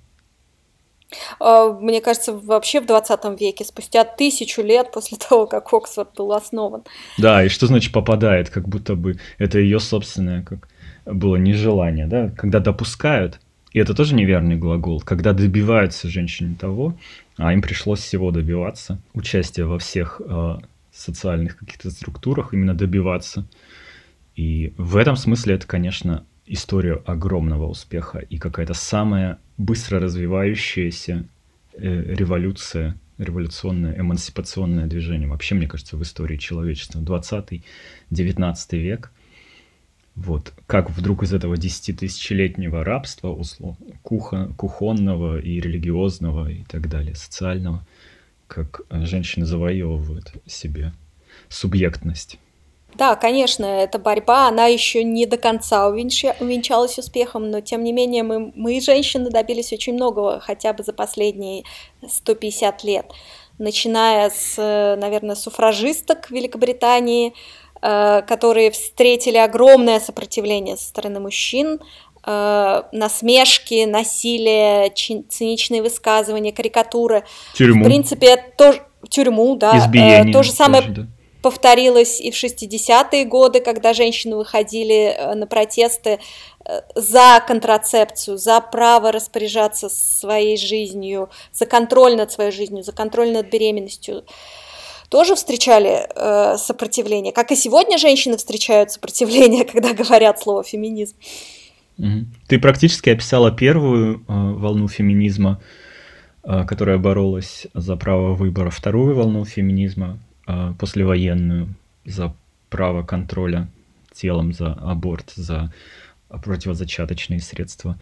[1.39, 6.33] А, мне кажется, вообще в 20 веке, спустя тысячу лет после того, как Оксфорд был
[6.33, 6.83] основан.
[7.17, 10.67] Да, и что значит попадает, как будто бы это ее собственное как
[11.05, 13.39] было нежелание, да, когда допускают,
[13.71, 16.97] и это тоже неверный глагол, когда добиваются женщины того,
[17.37, 20.57] а им пришлось всего добиваться, участия во всех э,
[20.91, 23.47] социальных каких-то структурах, именно добиваться.
[24.35, 31.25] И в этом смысле это, конечно, история огромного успеха и какая-то самая быстро развивающаяся
[31.73, 35.27] э, революция, революционное, эмансипационное движение.
[35.27, 36.99] Вообще, мне кажется, в истории человечества.
[36.99, 37.62] 20-19
[38.71, 39.12] век.
[40.15, 40.53] Вот.
[40.65, 47.86] Как вдруг из этого десятитысячелетнего рабства, условно, кухо, кухонного и религиозного и так далее, социального,
[48.47, 50.93] как женщины завоевывают себе
[51.49, 52.39] субъектность.
[52.95, 58.23] Да, конечно, эта борьба, она еще не до конца увенчалась успехом, но тем не менее
[58.23, 61.63] мы, мы, женщины, добились очень многого хотя бы за последние
[62.08, 63.06] 150 лет.
[63.60, 64.56] Начиная с,
[65.00, 67.34] наверное, суфражисток Великобритании,
[67.82, 71.80] э, которые встретили огромное сопротивление со стороны мужчин,
[72.26, 77.26] э, насмешки, насилие, циничные высказывания, карикатуры.
[77.54, 77.84] Тюрьму.
[77.84, 79.78] В принципе, тоже тюрьму, да.
[79.78, 80.30] Избиение.
[80.30, 81.08] Э, то же самое тоже, да
[81.47, 86.19] повторилось и в 60-е годы, когда женщины выходили э, на протесты
[86.65, 93.31] э, за контрацепцию, за право распоряжаться своей жизнью, за контроль над своей жизнью, за контроль
[93.31, 94.25] над беременностью.
[95.07, 101.15] Тоже встречали э, сопротивление, как и сегодня женщины встречают сопротивление, когда говорят слово феминизм.
[102.47, 105.62] Ты практически описала первую э, волну феминизма,
[106.43, 110.19] э, которая боролась за право выбора, вторую волну феминизма,
[110.79, 112.33] послевоенную за
[112.69, 113.67] право контроля
[114.13, 115.73] телом, за аборт, за
[116.29, 117.99] противозачаточные средства.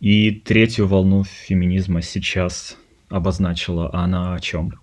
[0.00, 2.76] И третью волну феминизма сейчас
[3.08, 4.74] обозначила она о чем?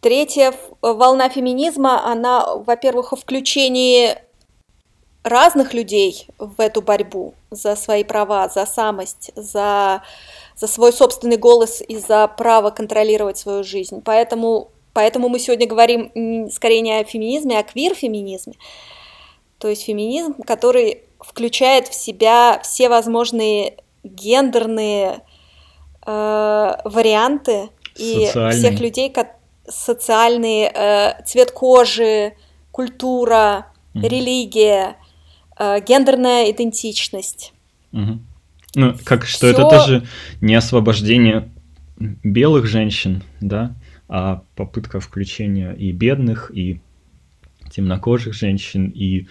[0.00, 4.16] Третья волна феминизма, она, во-первых, о включении
[5.24, 10.02] разных людей в эту борьбу за свои права, за самость, за,
[10.56, 14.00] за свой собственный голос и за право контролировать свою жизнь.
[14.04, 18.54] Поэтому Поэтому мы сегодня говорим скорее не о феминизме, а о квир-феминизме.
[19.58, 23.74] То есть феминизм, который включает в себя все возможные
[24.04, 25.20] гендерные
[26.06, 29.36] э, варианты и всех людей, как
[29.68, 32.34] социальные, э, цвет кожи,
[32.70, 34.08] культура, mm-hmm.
[34.08, 34.96] религия,
[35.58, 37.52] э, гендерная идентичность.
[37.92, 38.18] Угу.
[38.74, 39.50] Ну, как что Всё...
[39.50, 40.06] это тоже
[40.40, 41.48] не освобождение
[41.98, 43.74] белых женщин, да,
[44.08, 46.80] а попытка включения и бедных, и
[47.70, 49.28] темнокожих женщин, и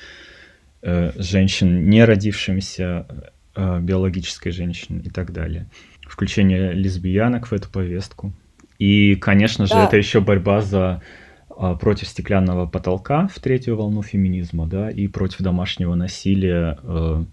[0.81, 3.07] э, женщин, не родившимися
[3.55, 5.67] э, биологической женщин и так далее.
[6.07, 8.33] Включение лесбиянок в эту повестку.
[8.77, 9.85] И, конечно же, да.
[9.85, 11.01] это еще борьба за
[11.49, 17.25] э, против стеклянного потолка в третью волну феминизма, да, и против домашнего насилия, э,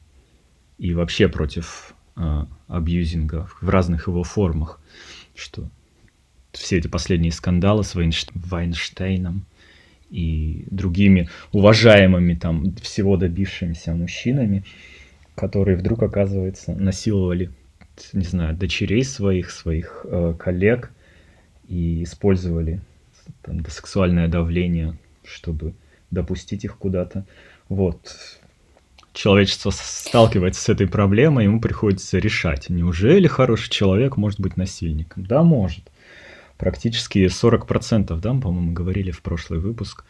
[0.79, 4.81] и вообще против э, абьюзинга в разных его формах,
[5.35, 5.69] что
[6.57, 9.45] все эти последние скандалы с Вайнштейном
[10.11, 14.65] и другими уважаемыми там всего добившимися мужчинами,
[15.35, 17.51] которые вдруг, оказывается, насиловали,
[18.13, 20.93] не знаю, дочерей своих, своих э, коллег
[21.69, 22.81] и использовали
[23.43, 25.75] там, сексуальное давление, чтобы
[26.11, 27.25] допустить их куда-то.
[27.69, 28.15] Вот.
[29.13, 35.25] Человечество сталкивается с этой проблемой, ему приходится решать, неужели хороший человек может быть насильником?
[35.25, 35.85] Да, может
[36.59, 40.05] практически 40%, да, по-моему, говорили в прошлый выпуск,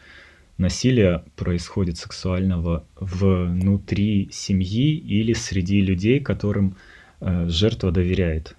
[0.57, 6.77] насилия происходит сексуального внутри семьи или среди людей, которым
[7.19, 8.55] э, жертва доверяет.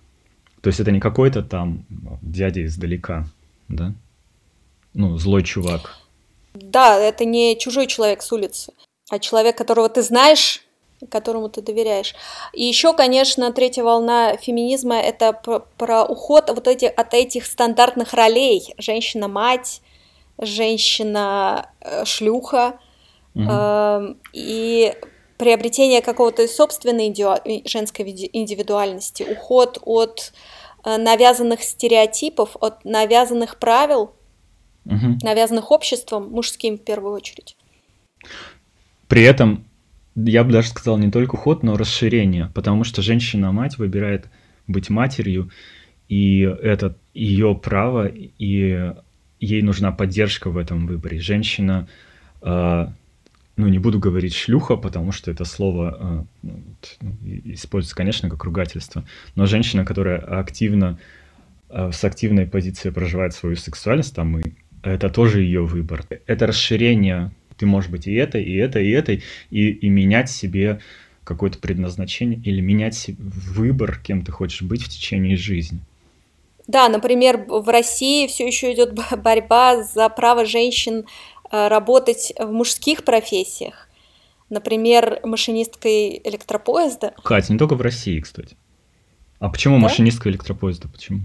[0.60, 1.84] То есть это не какой-то там
[2.22, 3.26] дядя издалека,
[3.68, 3.94] да?
[4.94, 5.98] Ну, злой чувак.
[6.54, 8.72] Да, это не чужой человек с улицы,
[9.10, 10.65] а человек, которого ты знаешь,
[11.10, 12.14] которому ты доверяешь.
[12.52, 18.74] И еще, конечно, третья волна феминизма– это про уход вот эти, от этих стандартных ролей.
[18.78, 19.82] Женщина-мать,
[20.38, 22.80] женщина-шлюха.
[23.34, 23.44] Угу.
[23.48, 24.94] Э, и
[25.36, 27.14] приобретение какого-то собственной
[27.66, 30.32] женской индивидуальности, уход от
[30.84, 34.12] э, навязанных стереотипов, от навязанных правил,
[34.86, 35.18] угу.
[35.22, 37.56] навязанных обществом, мужским в первую очередь.
[39.08, 39.66] При этом
[40.16, 44.30] я бы даже сказал, не только уход, но расширение, потому что женщина-мать выбирает
[44.66, 45.50] быть матерью,
[46.08, 48.92] и это ее право, и
[49.38, 51.20] ей нужна поддержка в этом выборе.
[51.20, 51.86] Женщина,
[52.40, 52.86] э,
[53.56, 57.02] ну не буду говорить шлюха, потому что это слово э,
[57.44, 59.04] используется, конечно, как ругательство,
[59.34, 60.98] но женщина, которая активно,
[61.68, 66.04] э, с активной позицией проживает свою сексуальность, там, и это тоже ее выбор.
[66.26, 70.80] Это расширение ты можешь быть и это, и это, и это, и, и менять себе
[71.24, 75.80] какое-то предназначение или менять выбор, кем ты хочешь быть в течение жизни.
[76.66, 81.06] Да, например, в России все еще идет борьба за право женщин
[81.50, 83.88] э, работать в мужских профессиях.
[84.48, 87.14] Например, машинисткой электропоезда.
[87.22, 88.56] Катя, не только в России, кстати.
[89.38, 89.82] А почему да?
[89.82, 90.88] машинистка электропоезда?
[90.88, 91.20] Почему?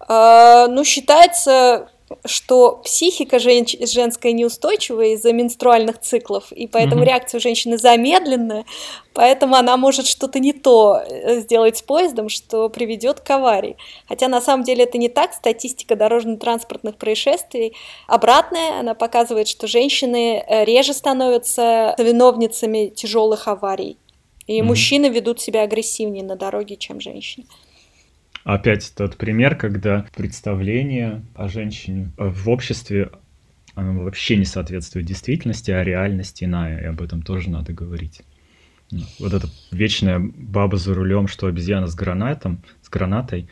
[0.00, 1.90] А, ну, считается,
[2.24, 7.06] что психика жен женская неустойчивая из-за менструальных циклов, и поэтому mm-hmm.
[7.06, 8.64] реакция у женщины замедленная,
[9.12, 13.76] поэтому она может что-то не то э, сделать с поездом, что приведет к аварии.
[14.08, 17.74] Хотя на самом деле это не так, статистика дорожно-транспортных происшествий
[18.06, 23.98] обратная, она показывает, что женщины э, реже становятся виновницами тяжелых аварий,
[24.46, 24.62] и mm-hmm.
[24.62, 27.46] мужчины ведут себя агрессивнее на дороге, чем женщины.
[28.44, 33.10] Опять тот пример, когда представление о женщине в обществе
[33.74, 38.22] оно вообще не соответствует действительности, а реальность иная, и об этом тоже надо говорить.
[39.18, 43.48] Вот эта вечная баба за рулем, что обезьяна с гранатом, с гранатой.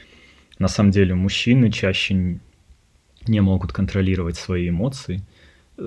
[0.58, 2.40] На самом деле мужчины чаще
[3.26, 5.22] не могут контролировать свои эмоции,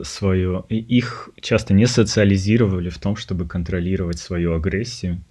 [0.02, 5.22] свое, их часто не социализировали в том, чтобы контролировать свою агрессию.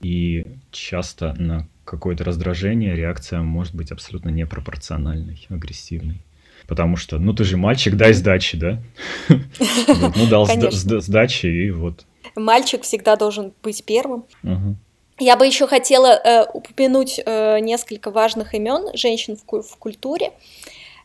[0.00, 6.20] И часто на какое-то раздражение, реакция может быть абсолютно непропорциональной, агрессивной.
[6.66, 8.78] Потому что, ну ты же мальчик, дай сдачи, да?
[10.16, 12.04] Ну дал сдачи и вот.
[12.36, 14.24] Мальчик всегда должен быть первым.
[15.20, 20.30] Я бы еще хотела э, упомянуть э, несколько важных имен женщин в, в культуре.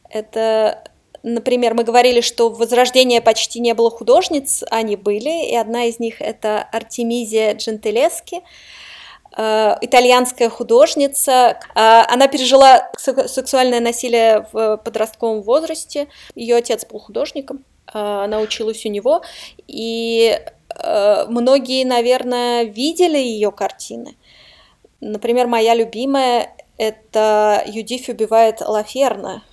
[0.08, 0.84] Это,
[1.24, 5.98] например, мы говорили, что в Возрождении почти не было художниц, они были, и одна из
[5.98, 8.36] них это Артемизия Джентелески.
[8.36, 8.42] Э,
[9.36, 11.60] итальянская художница.
[11.76, 16.08] Э, она пережила сексуальное насилие в подростковом возрасте.
[16.36, 17.64] Ее отец был художником,
[17.94, 19.22] э, она училась у него,
[19.68, 20.40] и
[21.28, 24.16] многие, наверное, видели ее картины.
[25.02, 29.44] Например, моя любимая это Юдиф убивает Лаферна.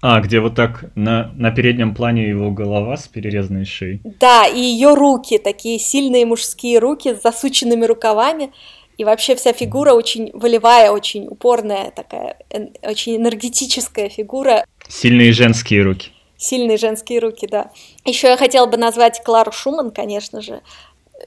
[0.00, 4.00] А, где вот так на, на переднем плане его голова с перерезанной шеей.
[4.04, 8.52] Да, и ее руки, такие сильные мужские руки с засученными рукавами.
[8.98, 12.36] И вообще вся фигура очень волевая, очень упорная такая,
[12.82, 14.64] очень энергетическая фигура.
[14.88, 16.10] Сильные женские руки.
[16.36, 17.70] Сильные женские руки, да.
[18.04, 20.62] Еще я хотела бы назвать Клару Шуман, конечно же.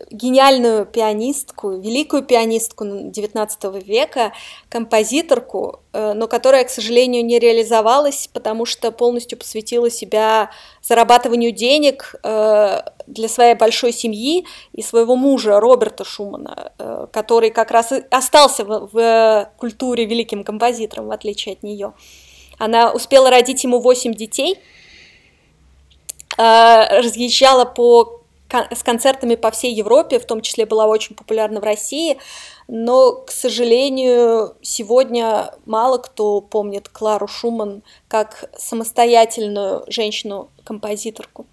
[0.10, 4.34] Гениальную пианистку, великую пианистку XIX века,
[4.70, 12.16] композиторку, э, но которая, к сожалению, не реализовалась, потому что полностью посвятила себя зарабатыванию денег
[12.24, 18.04] э, для своей большой семьи и своего мужа Роберта Шумана, э, который как раз и
[18.10, 21.94] остался в культуре великим композитором, в отличие от нее.
[22.58, 24.60] Она успела родить ему 8 детей,
[26.38, 28.21] разъезжала по
[28.54, 32.18] с концертами по всей Европе, в том числе была очень популярна в России,
[32.68, 41.48] но, к сожалению, сегодня мало кто помнит Клару Шуман как самостоятельную женщину-композиторку.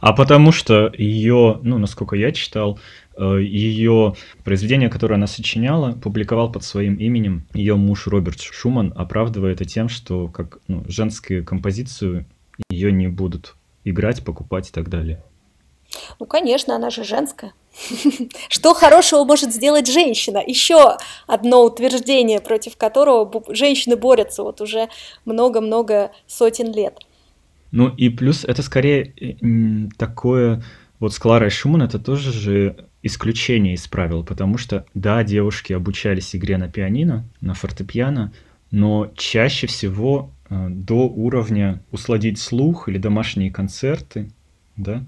[0.00, 2.78] А потому что ее, ну, насколько я читал,
[3.16, 4.14] э, ее
[4.44, 9.88] произведение, которое она сочиняла, публиковал под своим именем ее муж Роберт Шуман, оправдывая это тем,
[9.88, 12.26] что как ну, женскую композицию
[12.70, 15.22] ее не будут играть, покупать и так далее.
[16.20, 17.52] Ну, конечно, она же женская.
[18.48, 20.42] Что хорошего может сделать женщина?
[20.46, 24.88] Еще одно утверждение, против которого женщины борются вот уже
[25.24, 26.98] много-много сотен лет.
[27.72, 30.62] Ну и плюс это скорее э, такое,
[31.00, 36.36] вот с Кларой Шуман это тоже же исключение из правил, потому что, да, девушки обучались
[36.36, 38.32] игре на пианино, на фортепиано,
[38.70, 44.30] но чаще всего э, до уровня усладить слух или домашние концерты,
[44.76, 45.04] да,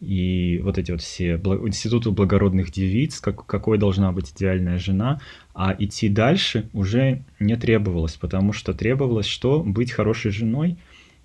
[0.00, 5.20] и вот эти вот все институты благородных девиц, как, какой должна быть идеальная жена,
[5.54, 9.62] а идти дальше уже не требовалось, потому что требовалось что?
[9.62, 10.78] Быть хорошей женой,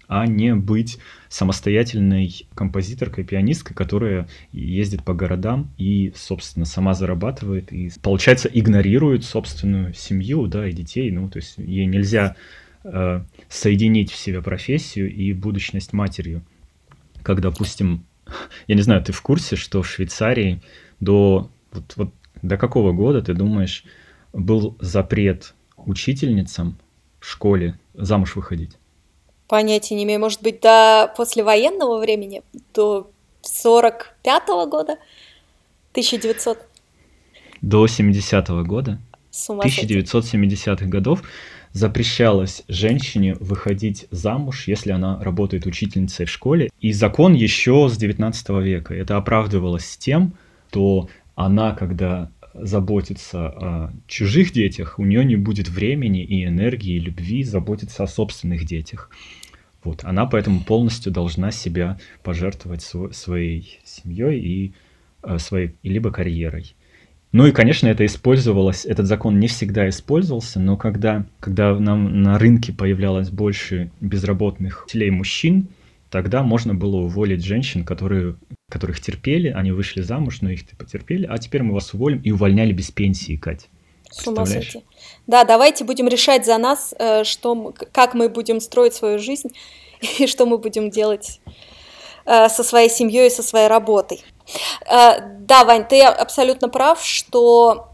[0.07, 0.97] а не быть
[1.29, 9.93] самостоятельной композиторкой, пианисткой, которая ездит по городам и, собственно, сама зарабатывает и, получается, игнорирует собственную
[9.93, 11.11] семью, да, и детей.
[11.11, 12.35] Ну, то есть ей нельзя
[12.83, 16.43] э, соединить в себе профессию и будущность матерью.
[17.21, 18.05] Как, допустим,
[18.67, 20.61] я не знаю, ты в курсе, что в Швейцарии
[20.99, 22.09] до, вот, вот,
[22.41, 23.83] до какого года, ты думаешь,
[24.33, 26.77] был запрет учительницам
[27.19, 28.77] в школе замуж выходить?
[29.47, 30.19] Понятия не имею.
[30.19, 32.41] Может быть, до послевоенного времени,
[32.73, 33.11] до
[33.43, 34.93] 45-го года,
[35.91, 36.57] 1900?
[37.61, 38.99] До 70-го года,
[39.31, 41.23] 1970-х годов
[41.73, 46.69] запрещалось женщине выходить замуж, если она работает учительницей в школе.
[46.79, 48.93] И закон еще с 19 века.
[48.93, 50.33] Это оправдывалось тем,
[50.69, 56.99] что она, когда заботится о чужих детях, у нее не будет времени и энергии, и
[56.99, 59.09] любви заботиться о собственных детях.
[59.83, 60.03] Вот.
[60.03, 64.73] Она поэтому полностью должна себя пожертвовать своей семьей и
[65.23, 66.75] э, своей либо карьерой.
[67.33, 72.37] Ну и, конечно, это использовалось, этот закон не всегда использовался, но когда, когда нам на
[72.37, 75.67] рынке появлялось больше безработных телей мужчин,
[76.11, 78.35] тогда можно было уволить женщин, которые,
[78.69, 82.71] которых терпели, они вышли замуж, но их потерпели, а теперь мы вас уволим и увольняли
[82.71, 83.67] без пенсии, Кать.
[84.11, 84.83] С ума сойти.
[85.25, 89.49] Да, давайте будем решать за нас, э, что, как мы будем строить свою жизнь
[90.19, 91.41] и что мы будем делать
[92.25, 94.23] э, со своей семьей и со своей работой.
[94.85, 97.87] Э, да, Вань, ты абсолютно прав, что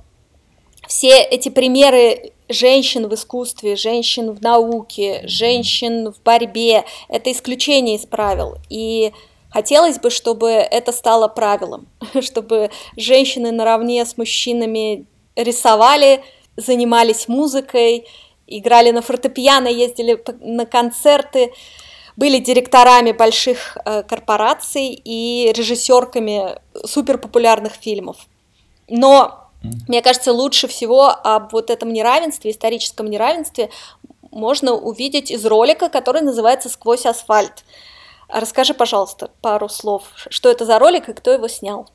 [0.87, 8.05] все эти примеры женщин в искусстве, женщин в науке, женщин в борьбе, это исключение из
[8.05, 8.57] правил.
[8.69, 9.13] И
[9.51, 11.87] хотелось бы, чтобы это стало правилом,
[12.21, 16.23] чтобы женщины наравне с мужчинами рисовали,
[16.57, 18.07] занимались музыкой,
[18.47, 21.53] играли на фортепиано, ездили на концерты
[22.19, 28.17] были директорами больших э, корпораций и режиссерками суперпопулярных фильмов.
[28.89, 29.49] Но
[29.87, 33.69] мне кажется, лучше всего об вот этом неравенстве, историческом неравенстве
[34.31, 37.63] можно увидеть из ролика, который называется «Сквозь асфальт».
[38.27, 41.89] Расскажи, пожалуйста, пару слов, что это за ролик и кто его снял.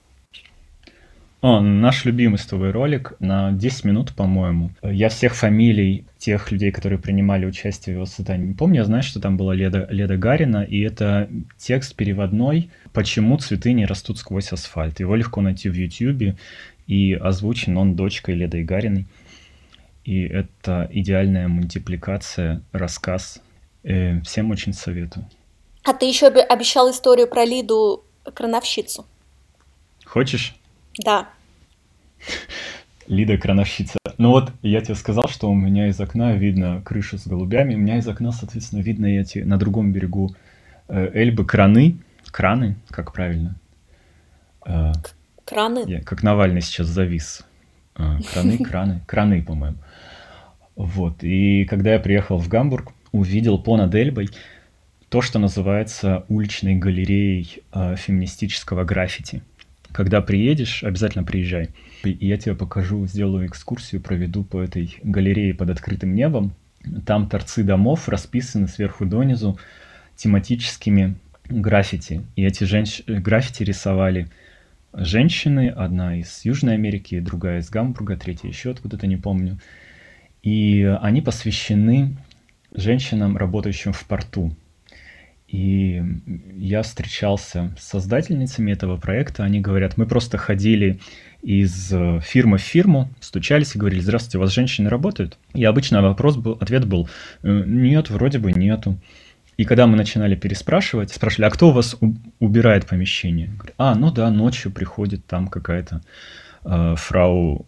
[1.44, 4.70] О, наш любимый с тобой ролик на 10 минут, по-моему.
[4.82, 8.76] Я всех фамилий тех людей, которые принимали участие в его создании, не помню.
[8.76, 11.28] Я знаю, что там была Леда, Леда Гарина, и это
[11.58, 15.00] текст переводной «Почему цветы не растут сквозь асфальт».
[15.00, 16.34] Его легко найти в YouTube,
[16.86, 19.04] и озвучен он дочкой Ледой Гариной.
[20.06, 23.42] И это идеальная мультипликация, рассказ.
[23.82, 25.28] Э, всем очень советую.
[25.82, 29.04] А ты еще обещал историю про Лиду Крановщицу.
[30.06, 30.54] Хочешь?
[30.98, 31.28] Да.
[33.06, 33.98] Лида крановщица.
[34.16, 37.74] Ну вот, я тебе сказал, что у меня из окна видно крышу с голубями.
[37.74, 40.34] У меня из окна, соответственно, видно эти на другом берегу
[40.88, 41.98] э, Эльбы краны.
[42.30, 43.56] Краны, как правильно?
[44.64, 44.92] Э,
[45.44, 45.84] краны?
[45.86, 47.44] Я, как Навальный сейчас завис.
[47.96, 49.76] Э, краны, краны, краны, по-моему.
[50.76, 51.22] Вот.
[51.22, 54.28] И когда я приехал в Гамбург, увидел понад Эльбой
[55.08, 59.42] то, что называется уличной галереей э, феминистического граффити.
[59.94, 61.70] Когда приедешь, обязательно приезжай.
[62.02, 66.52] И я тебе покажу, сделаю экскурсию, проведу по этой галерее под открытым небом.
[67.06, 69.56] Там торцы домов расписаны сверху донизу
[70.16, 71.14] тематическими
[71.48, 72.22] граффити.
[72.34, 73.02] И эти женщ...
[73.06, 74.26] граффити рисовали
[74.92, 79.60] женщины, одна из Южной Америки, другая из Гамбурга, третья еще откуда-то, не помню.
[80.42, 82.16] И они посвящены
[82.72, 84.56] женщинам, работающим в порту.
[85.48, 86.02] И
[86.56, 89.44] я встречался с создательницами этого проекта.
[89.44, 90.98] Они говорят, мы просто ходили
[91.42, 95.36] из э, фирмы в фирму, стучались и говорили, здравствуйте, у вас женщины работают?
[95.52, 97.08] И обычно вопрос был, ответ был,
[97.42, 98.98] «Э, нет, вроде бы нету.
[99.56, 101.96] И когда мы начинали переспрашивать, спрашивали, а кто у вас
[102.40, 103.50] убирает помещение?
[103.78, 106.00] А, ну да, ночью приходит там какая-то
[106.64, 107.66] э, фрау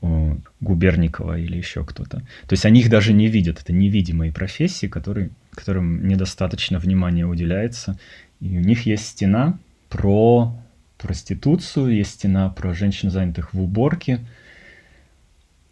[0.61, 2.19] Губерникова или еще кто-то.
[2.21, 3.61] То есть они их даже не видят.
[3.61, 7.99] Это невидимые профессии, которые, которым недостаточно внимания уделяется.
[8.41, 10.57] И у них есть стена про
[10.99, 14.21] проституцию, есть стена про женщин, занятых в уборке.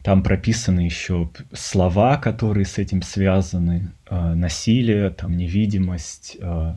[0.03, 3.93] Там прописаны еще слова, которые с этим связаны.
[4.11, 6.75] Э, насилие, там невидимость, э,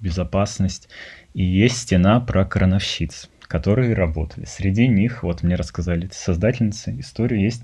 [0.00, 0.88] безопасность.
[1.34, 4.44] И есть стена про крановщиц которые работали.
[4.44, 7.62] Среди них, вот мне рассказали создательницы истории, есть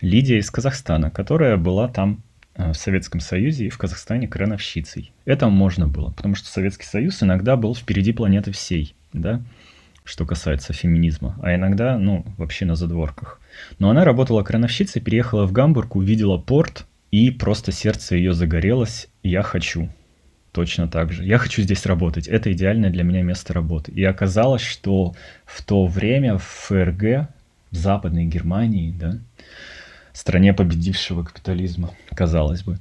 [0.00, 2.22] Лидия из Казахстана, которая была там
[2.56, 5.12] в Советском Союзе и в Казахстане крановщицей.
[5.24, 9.42] Это можно было, потому что Советский Союз иногда был впереди планеты всей, да,
[10.04, 13.40] что касается феминизма, а иногда, ну, вообще на задворках.
[13.78, 19.42] Но она работала крановщицей, переехала в Гамбург, увидела порт, и просто сердце ее загорелось «я
[19.42, 19.88] хочу»
[20.52, 21.22] точно так же.
[21.22, 22.28] Я хочу здесь работать.
[22.28, 23.92] Это идеальное для меня место работы.
[23.92, 27.28] И оказалось, что в то время в ФРГ,
[27.70, 29.18] в Западной Германии, да,
[30.18, 32.78] стране победившего капитализма, казалось бы,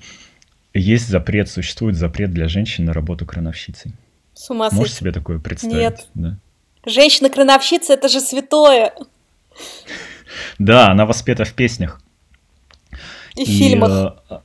[0.74, 3.94] есть запрет, существует запрет для женщин на работу крановщицей.
[4.34, 5.76] С ума Можешь себе такое представить?
[5.76, 6.08] Нет.
[6.14, 6.38] Да.
[6.86, 8.94] Женщина-крановщица– это же святое.
[10.60, 12.02] Да, она воспета в песнях.
[13.36, 14.16] И, и в фильмах.
[14.30, 14.40] Э,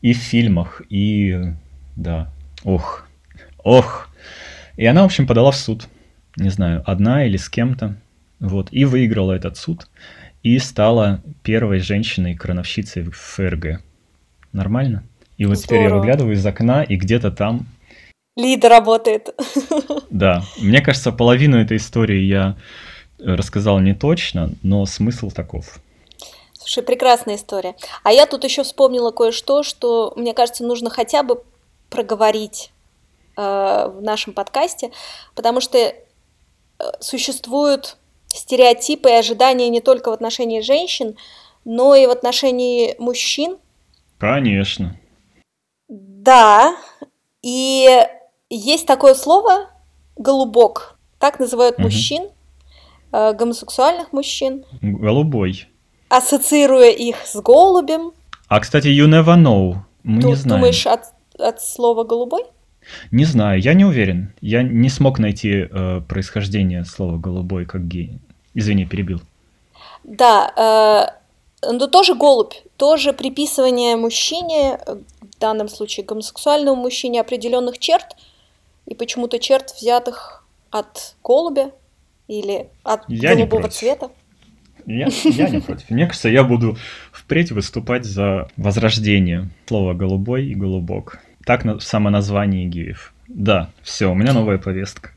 [0.00, 1.54] и в фильмах, и
[1.96, 2.32] да,
[2.64, 3.06] Ох,
[3.62, 4.08] ох.
[4.76, 5.86] И она, в общем, подала в суд.
[6.36, 7.96] Не знаю, одна или с кем-то.
[8.40, 9.86] Вот, и выиграла этот суд.
[10.44, 13.82] И стала первой женщиной-крановщицей в ФРГ.
[14.52, 15.02] Нормально?
[15.38, 15.64] И вот Здорово.
[15.64, 17.66] теперь я выглядываю из окна, и где-то там...
[18.36, 19.34] Лида работает.
[20.10, 20.44] Да.
[20.60, 22.56] Мне кажется, половину этой истории я
[23.18, 25.80] рассказал не точно, но смысл таков.
[26.52, 27.74] Слушай, прекрасная история.
[28.04, 31.42] А я тут еще вспомнила кое-что, что, мне кажется, нужно хотя бы
[31.90, 32.70] проговорить
[33.36, 34.92] э, в нашем подкасте,
[35.34, 35.94] потому что э,
[37.00, 37.96] существуют
[38.34, 41.16] стереотипы и ожидания не только в отношении женщин,
[41.64, 43.56] но и в отношении мужчин.
[44.18, 44.98] Конечно.
[45.88, 46.76] Да,
[47.42, 48.06] и
[48.50, 49.70] есть такое слово
[50.16, 50.98] голубок.
[51.18, 51.84] Так называют угу.
[51.84, 52.28] мужчин,
[53.12, 54.64] э, гомосексуальных мужчин.
[54.82, 55.68] Голубой.
[56.08, 58.12] Ассоциируя их с голубем.
[58.48, 59.76] А, кстати, you never know.
[60.02, 60.60] Мы Ты не знаем.
[60.60, 61.04] Думаешь, от,
[61.38, 62.44] от слова голубой?
[63.10, 64.32] Не знаю, я не уверен.
[64.40, 68.18] Я не смог найти э, происхождение слова голубой как гей.
[68.54, 69.20] Извини, перебил.
[70.04, 71.10] Да,
[71.62, 78.16] э, но тоже голубь, тоже приписывание мужчине, в данном случае гомосексуальному мужчине, определенных черт,
[78.86, 81.70] и почему-то черт, взятых от голубя
[82.28, 84.10] или от я голубого цвета.
[84.86, 85.88] Я, я не против.
[85.90, 86.76] Мне кажется, я буду
[87.12, 91.20] впредь выступать за возрождение слова «голубой» и «голубок».
[91.44, 93.12] Так в самоназвании геев.
[93.28, 95.10] Да, все, у меня новая повестка.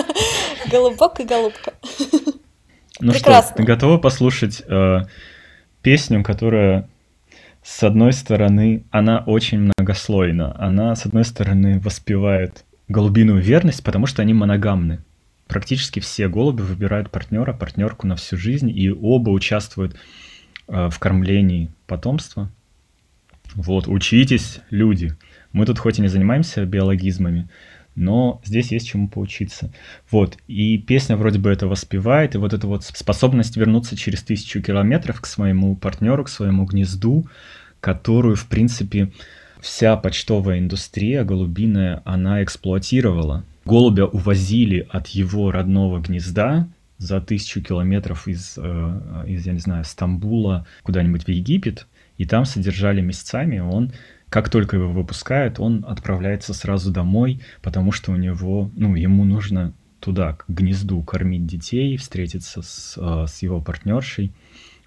[0.70, 1.72] Голубок и голубка.
[3.00, 3.48] Ну Прекрасно.
[3.48, 5.00] что, ты готова послушать э,
[5.82, 6.88] песню, которая,
[7.62, 10.54] с одной стороны, она очень многослойна.
[10.58, 15.02] Она, с одной стороны, воспевает голубиную верность, потому что они моногамны
[15.50, 19.96] практически все голуби выбирают партнера, партнерку на всю жизнь, и оба участвуют
[20.68, 22.50] э, в кормлении потомства.
[23.54, 25.16] Вот, учитесь, люди.
[25.52, 27.48] Мы тут хоть и не занимаемся биологизмами,
[27.94, 29.72] но здесь есть чему поучиться.
[30.10, 34.62] Вот, и песня вроде бы это воспевает, и вот эта вот способность вернуться через тысячу
[34.62, 37.26] километров к своему партнеру, к своему гнезду,
[37.80, 39.12] которую, в принципе,
[39.60, 48.28] вся почтовая индустрия голубиная, она эксплуатировала голубя увозили от его родного гнезда за тысячу километров
[48.28, 51.86] из, э, из я не знаю, Стамбула куда-нибудь в Египет,
[52.18, 53.92] и там содержали месяцами, он
[54.30, 59.74] как только его выпускают, он отправляется сразу домой, потому что у него, ну, ему нужно
[59.98, 64.32] туда, к гнезду, кормить детей, встретиться с, э, с его партнершей.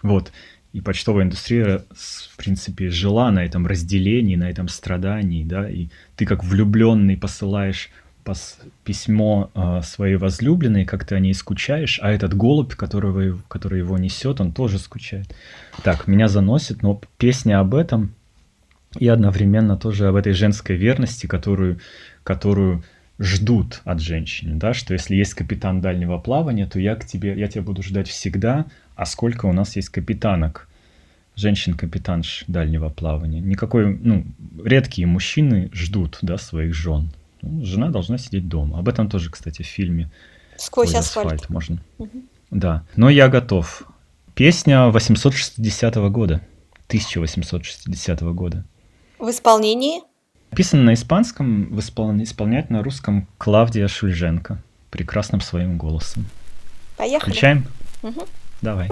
[0.01, 0.31] Вот.
[0.71, 6.25] И почтовая индустрия, в принципе, жила на этом разделении, на этом страдании, да, и ты
[6.25, 7.91] как влюбленный посылаешь
[8.25, 13.79] пос- письмо э, своей возлюбленной, как ты о ней скучаешь, а этот голубь, которого, который
[13.79, 15.35] его несет, он тоже скучает.
[15.83, 18.15] Так, меня заносит, но песня об этом
[18.99, 21.79] и одновременно тоже об этой женской верности, которую,
[22.23, 22.83] которую
[23.19, 27.47] ждут от женщины, да, что если есть капитан дальнего плавания, то я к тебе, я
[27.47, 28.65] тебя буду ждать всегда,
[28.95, 30.67] а сколько у нас есть капитанок,
[31.35, 33.39] женщин-капитанш дальнего плавания.
[33.39, 34.25] Никакой, ну,
[34.63, 37.09] редкие мужчины ждут, да, своих жен.
[37.41, 38.79] Ну, жена должна сидеть дома.
[38.79, 40.11] Об этом тоже, кстати, в фильме
[40.57, 41.33] «Сквозь асфальт».
[41.33, 41.79] асфальт можно.
[41.97, 42.23] Угу.
[42.51, 43.83] Да, но я готов.
[44.35, 46.41] Песня 860 года,
[46.87, 48.63] 1860 года.
[49.19, 50.01] В исполнении?
[50.51, 52.11] Написано на испанском, в испол...
[52.21, 54.59] исполняет на русском Клавдия Шульженко
[54.91, 56.25] прекрасным своим голосом.
[56.97, 57.31] Поехали.
[57.31, 57.65] Включаем?
[58.03, 58.27] Угу.
[58.61, 58.87] Давай.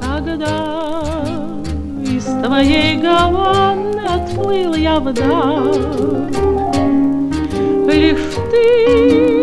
[0.00, 1.24] Когда
[2.02, 6.32] из твоей гаваны отплыл я вдаль,
[7.86, 9.41] Лишь ты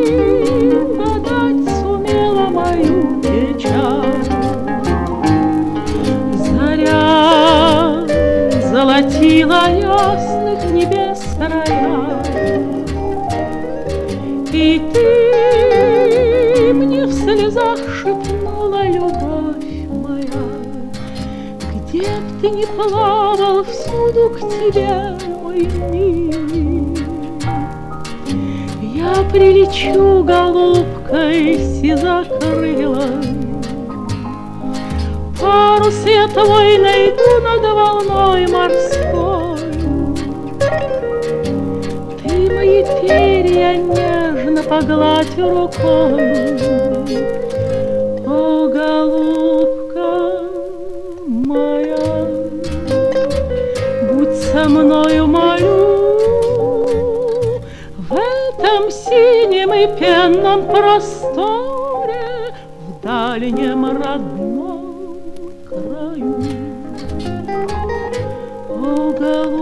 [9.50, 12.24] золотила ясных небес края,
[14.52, 20.44] И ты мне в слезах шепнула, любовь моя,
[21.74, 26.98] Где б ты ни плавал, всюду к тебе, мой милый.
[28.82, 33.24] Я прилечу голубкой сизокрылой,
[35.40, 38.89] Парус я твой найду над волной морской.
[43.10, 46.48] Мои перья нежно погладь рукой,
[48.26, 50.42] О, голубка
[51.28, 52.28] моя,
[54.12, 56.00] будь со мною, молю,
[57.98, 62.54] В этом синем и пенном просторе,
[62.88, 65.18] В дальнем родном
[65.68, 66.36] краю.
[68.70, 69.59] О, голубка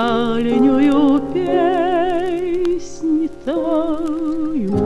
[0.00, 4.78] дальнюю песнь твою.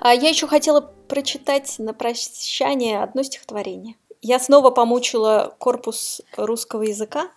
[0.00, 3.94] А я еще хотела прочитать на прощание одно стихотворение.
[4.20, 7.30] Я снова помучила корпус русского языка,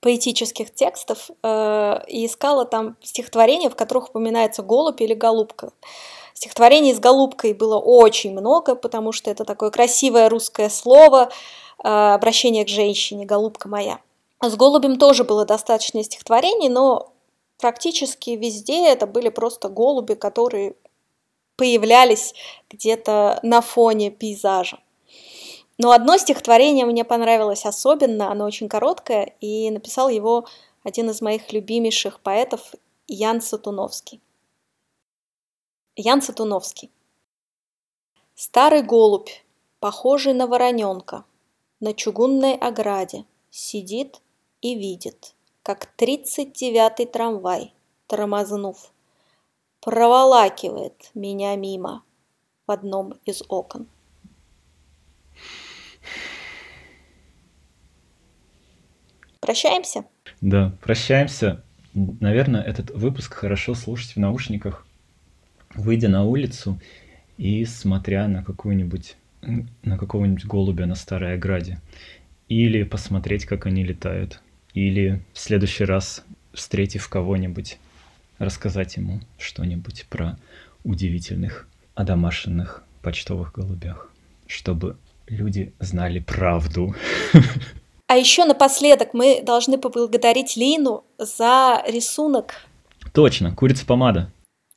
[0.00, 5.72] поэтических текстов, э, и искала там стихотворения, в которых упоминается голубь или голубка.
[6.36, 11.30] Стихотворений с голубкой было очень много, потому что это такое красивое русское слово,
[11.82, 14.00] э, обращение к женщине, голубка моя.
[14.42, 17.10] С голубем тоже было достаточно стихотворений, но
[17.58, 20.74] практически везде это были просто голуби, которые
[21.56, 22.34] появлялись
[22.68, 24.78] где-то на фоне пейзажа.
[25.78, 30.44] Но одно стихотворение мне понравилось особенно, оно очень короткое, и написал его
[30.84, 32.74] один из моих любимейших поэтов
[33.08, 34.20] Ян Сатуновский.
[35.98, 36.90] Ян Сатуновский.
[38.34, 39.30] Старый голубь,
[39.80, 41.24] похожий на вороненка,
[41.80, 44.20] на чугунной ограде, сидит
[44.60, 47.72] и видит, как тридцать девятый трамвай,
[48.08, 48.92] тормознув,
[49.80, 52.04] проволакивает меня мимо
[52.66, 53.88] в одном из окон.
[59.40, 60.04] Прощаемся?
[60.42, 61.64] Да, прощаемся.
[61.94, 64.85] Наверное, этот выпуск хорошо слушать в наушниках,
[65.76, 66.80] выйдя на улицу
[67.36, 69.16] и смотря на какую-нибудь
[69.82, 71.80] на какого-нибудь голубя на старой ограде.
[72.48, 74.40] Или посмотреть, как они летают.
[74.74, 77.78] Или в следующий раз, встретив кого-нибудь,
[78.38, 80.38] рассказать ему что-нибудь про
[80.84, 84.12] удивительных одомашенных почтовых голубях,
[84.46, 84.96] чтобы
[85.26, 86.94] люди знали правду.
[88.08, 92.54] А еще напоследок мы должны поблагодарить Лину за рисунок.
[93.12, 94.30] Точно, курица-помада.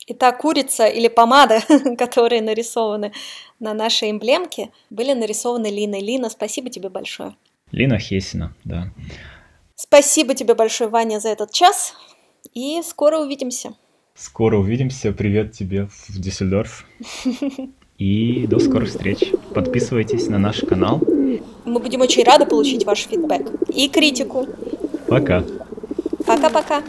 [0.09, 1.61] И та курица или помада,
[1.97, 3.11] которые нарисованы
[3.59, 6.01] на нашей эмблемке, были нарисованы Линой.
[6.01, 7.35] Лина, спасибо тебе большое.
[7.71, 8.91] Лина Хесина, да.
[9.75, 11.93] Спасибо тебе большое, Ваня, за этот час.
[12.55, 13.75] И скоро увидимся.
[14.15, 15.11] Скоро увидимся.
[15.13, 16.87] Привет тебе в Дюссельдорф.
[17.99, 19.31] И до скорых встреч.
[19.53, 21.01] Подписывайтесь на наш канал.
[21.65, 24.47] Мы будем очень рады получить ваш фидбэк и критику.
[25.07, 25.43] Пока.
[26.25, 26.81] Пока-пока.